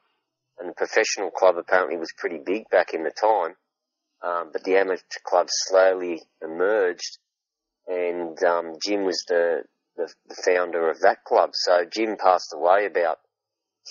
[0.58, 3.54] And the professional club apparently was pretty big back in the time.
[4.22, 7.18] Um, but the amateur club slowly emerged
[7.88, 9.62] and um, Jim was the,
[9.96, 11.50] the, the founder of that club.
[11.54, 13.18] So Jim passed away about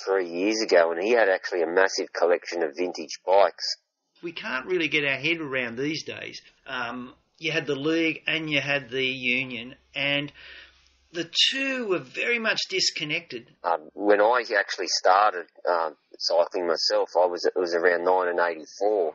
[0.05, 3.77] three years ago, and he had actually a massive collection of vintage bikes.
[4.21, 6.41] We can't really get our head around these days.
[6.67, 10.31] Um, you had the league and you had the union, and
[11.11, 13.49] the two were very much disconnected.
[13.63, 19.13] Um, when I actually started uh, cycling myself, I was it was around 1984,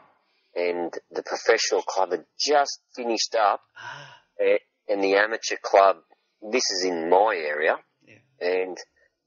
[0.56, 4.16] and the professional club had just finished up, Ah.
[4.88, 5.96] and the amateur club.
[6.42, 8.18] This is in my area, Yeah.
[8.40, 8.76] and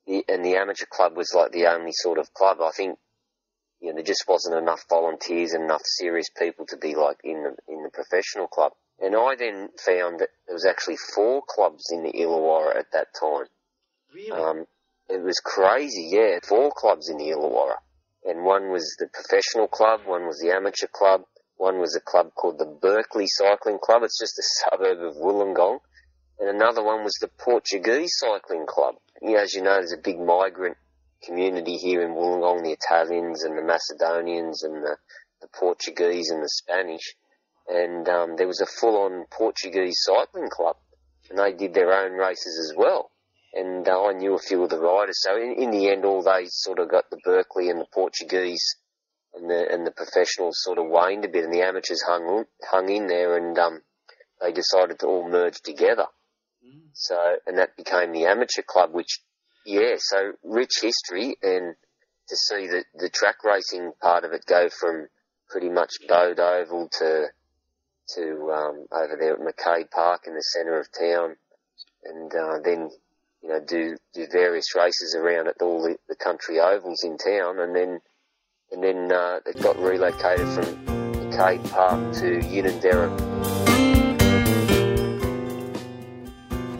[0.06, 2.60] the and the amateur club was like the only sort of club.
[2.62, 2.98] I think
[3.80, 7.43] you know there just wasn't enough volunteers and enough serious people to be like in
[7.43, 8.74] the in the professional club.
[9.00, 13.08] And I then found that there was actually four clubs in the Illawarra at that
[13.20, 13.48] time.
[14.14, 14.32] Really?
[14.32, 14.66] Um,
[15.10, 16.39] it was crazy, yeah.
[16.43, 17.78] Four clubs in the Illawarra.
[18.24, 21.22] And one was the professional club, one was the amateur club,
[21.58, 24.04] one was a club called the Berkeley Cycling Club.
[24.04, 25.80] It's just a suburb of Wollongong.
[26.39, 28.96] And another one was the Portuguese Cycling Club.
[29.22, 30.78] You know, as you know, there's a big migrant
[31.24, 34.98] community here in Wollongong, the Italians and the Macedonians and the,
[35.41, 37.16] the Portuguese and the Spanish.
[37.68, 40.78] And um, there was a full-on Portuguese cycling club.
[41.30, 43.11] And they did their own races as well
[43.55, 45.22] and uh, I knew a few of the riders.
[45.22, 48.76] So in, in the end, all they sort of got the Berkeley and the Portuguese
[49.36, 52.89] and the and the professionals sort of waned a bit, and the amateurs hung hung
[52.89, 53.82] in there, and um,
[54.41, 56.07] they decided to all merge together.
[56.93, 59.20] So and that became the amateur club, which
[59.66, 61.76] yeah, so rich history, and
[62.30, 65.07] to see the the track racing part of it go from
[65.49, 67.28] pretty much Bode Oval to
[68.16, 71.36] to um, over there at McCabe Park in the centre of town,
[72.03, 72.89] and uh, then
[73.41, 77.60] you know, do do various races around at all the, the country ovals in town,
[77.60, 77.99] and then
[78.72, 83.36] and then uh, it got relocated from Cape Park to Unanderra.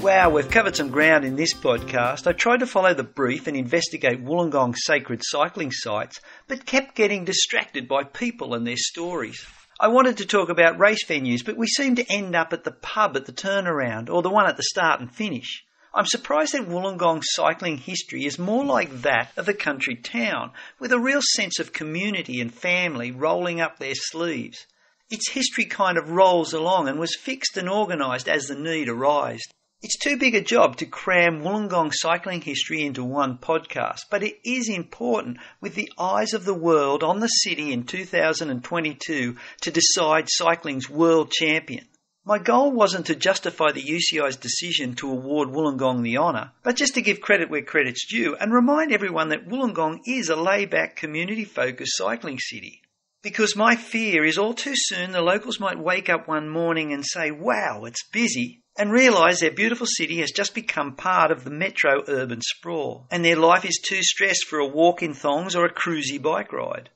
[0.02, 2.28] Wow, we've covered some ground in this podcast.
[2.28, 7.26] I tried to follow the brief and investigate Wollongong's sacred cycling sites, but kept getting
[7.26, 9.44] distracted by people and their stories.
[9.78, 12.72] I wanted to talk about race venues, but we seem to end up at the
[12.72, 15.66] pub at the turnaround or the one at the start and finish.
[15.94, 20.94] I'm surprised that Wollongong's cycling history is more like that of a country town, with
[20.94, 24.66] a real sense of community and family rolling up their sleeves.
[25.10, 29.42] Its history kind of rolls along and was fixed and organised as the need arose.
[29.86, 34.40] It's too big a job to cram Wollongong cycling history into one podcast, but it
[34.44, 40.28] is important with the eyes of the world on the city in 2022 to decide
[40.28, 41.86] cycling's world champion.
[42.24, 46.96] My goal wasn't to justify the UCI's decision to award Wollongong the honour, but just
[46.96, 51.96] to give credit where credit's due and remind everyone that Wollongong is a laid-back, community-focused
[51.96, 52.82] cycling city.
[53.22, 57.06] Because my fear is all too soon the locals might wake up one morning and
[57.06, 61.50] say, wow, it's busy, and realise their beautiful city has just become part of the
[61.50, 65.66] metro urban sprawl, and their life is too stressed for a walk in thongs or
[65.66, 66.90] a cruisy bike ride.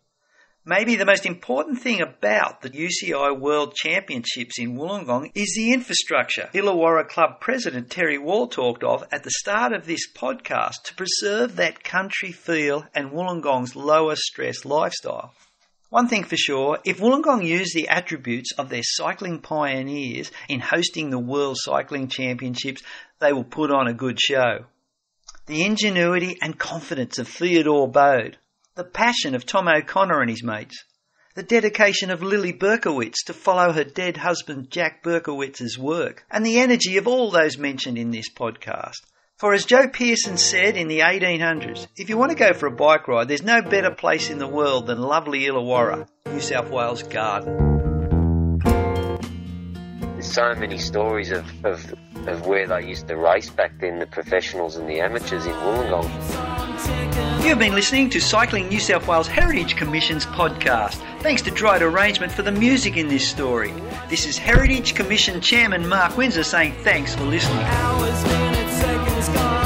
[0.66, 6.50] Maybe the most important thing about the UCI World Championships in Wollongong is the infrastructure
[6.54, 11.56] Illawarra Club President Terry Wall talked of at the start of this podcast to preserve
[11.56, 15.34] that country feel and Wollongong's lower stress lifestyle.
[15.90, 21.10] One thing for sure, if Wollongong use the attributes of their cycling pioneers in hosting
[21.10, 22.84] the World Cycling Championships,
[23.18, 24.66] they will put on a good show.
[25.48, 28.38] The ingenuity and confidence of Theodore Bode,
[28.76, 30.84] the passion of Tom O'Connor and his mates,
[31.34, 36.60] the dedication of Lily Berkowitz to follow her dead husband Jack Berkowitz's work, and the
[36.60, 39.02] energy of all those mentioned in this podcast.
[39.40, 42.72] For as Joe Pearson said in the 1800s, if you want to go for a
[42.72, 47.04] bike ride, there's no better place in the world than lovely Illawarra, New South Wales
[47.04, 47.56] Garden.
[50.12, 51.96] there's so many stories of, of,
[52.28, 57.46] of where they used to race back then, the professionals and the amateurs in Wollongong.
[57.46, 60.96] You've been listening to Cycling New South Wales Heritage Commission's podcast.
[61.22, 63.74] Thanks to Droid Arrangement for the music in this story.
[64.10, 68.49] This is Heritage Commission Chairman Mark Windsor saying thanks for listening
[69.20, 69.59] is gone.